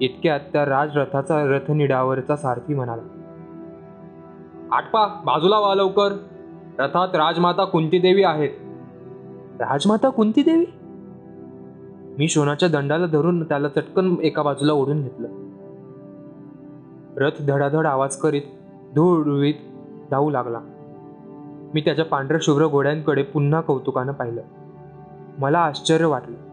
इतक्यात 0.02 0.40
त्या 0.54 0.66
राजरथाचा 0.66 1.44
रथनिडावरचा 1.46 2.36
सारथी 2.36 2.74
म्हणाला 2.74 3.02
आटपा 4.72 5.08
बाजूला 5.26 5.60
वा 5.60 5.76
लवकर. 5.76 6.12
रथात 6.80 7.16
राजमाता 7.16 7.64
कुंतीदेवी 7.64 8.24
आहेत. 8.24 8.50
राजमाता 9.60 10.10
कुंतीदेवी? 10.10 10.66
मी 12.18 12.28
शोनाच्या 12.28 12.70
दंडाला 12.70 13.06
धरून 13.06 13.44
त्याला 13.44 13.68
चटकन 13.68 14.16
एका 14.24 14.42
बाजूला 14.42 14.74
ओढून 14.74 15.02
घेतलं. 15.02 15.28
रथ 17.18 17.46
धडाधड 17.48 17.86
आवाज 17.86 18.18
करीत 18.18 18.42
धूळ 18.96 19.52
धावू 20.12 20.30
लागला. 20.30 20.60
मी 21.74 21.82
त्याच्या 21.82 22.06
पांढऱ्या 22.06 22.40
शुभ्र 22.42 22.68
घोड्यांकडे 22.68 23.24
पुन्हा 23.24 23.62
कौतुकानं 23.62 24.12
पाहिलं. 24.12 24.42
मला 25.40 25.60
आश्चर्य 25.60 26.06
वाटलं. 26.06 26.47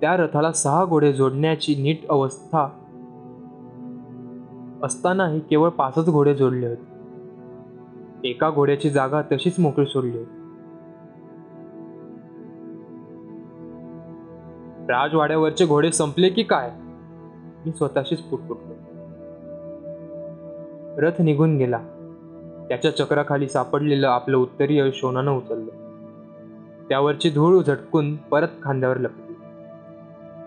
त्या 0.00 0.16
रथाला 0.16 0.52
सहा 0.52 0.84
घोडे 0.84 1.12
जोडण्याची 1.12 1.74
नीट 1.82 2.08
अवस्था 2.10 2.68
असतानाही 4.82 5.40
केवळ 5.40 5.68
पाचच 5.68 6.10
घोडे 6.10 6.34
जोडले 6.34 6.66
होते. 6.66 6.90
एका 8.28 8.50
घोड्याची 8.50 8.90
जागा 8.90 9.22
तशीच 9.22 9.58
मोकळी 9.58 9.86
सोडली 9.86 10.18
होती. 10.18 10.36
राजवाड्यावरचे 14.88 15.66
घोडे 15.66 15.92
संपले 15.92 16.28
की 16.28 16.42
काय? 16.42 16.70
मी 17.66 17.72
स्वतःशीच 17.72 18.30
फुटफुटलो 18.30 18.74
रथ 21.00 21.22
निघून 21.22 21.56
गेला. 21.56 21.78
त्याच्या 22.68 22.96
चक्राखाली 22.96 23.48
सापडलेलं 23.48 24.08
आपलं 24.08 24.36
उत्तरीय 24.36 24.90
शोनानं 24.94 25.30
उचललं. 25.30 25.70
त्यावरची 26.88 27.30
धूळ 27.30 27.62
झटकून 27.62 28.16
परत 28.16 28.48
खांद्यावर 28.62 28.96
लपली. 28.96 29.29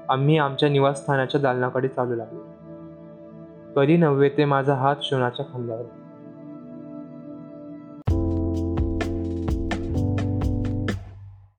आम्ही 0.10 0.38
आमच्या 0.38 0.70
निवासस्थानाच्या 0.70 1.42
दालनाकडे 1.42 1.88
चालू 1.88 2.16
लागलो. 2.16 2.40
कधी 3.76 3.98
नव्हे 3.98 4.30
ते 4.30 4.46
माझा 4.46 4.74
हात 4.74 4.96
शोनाच्या 5.02 5.46
खांद्यावर. 5.54 6.03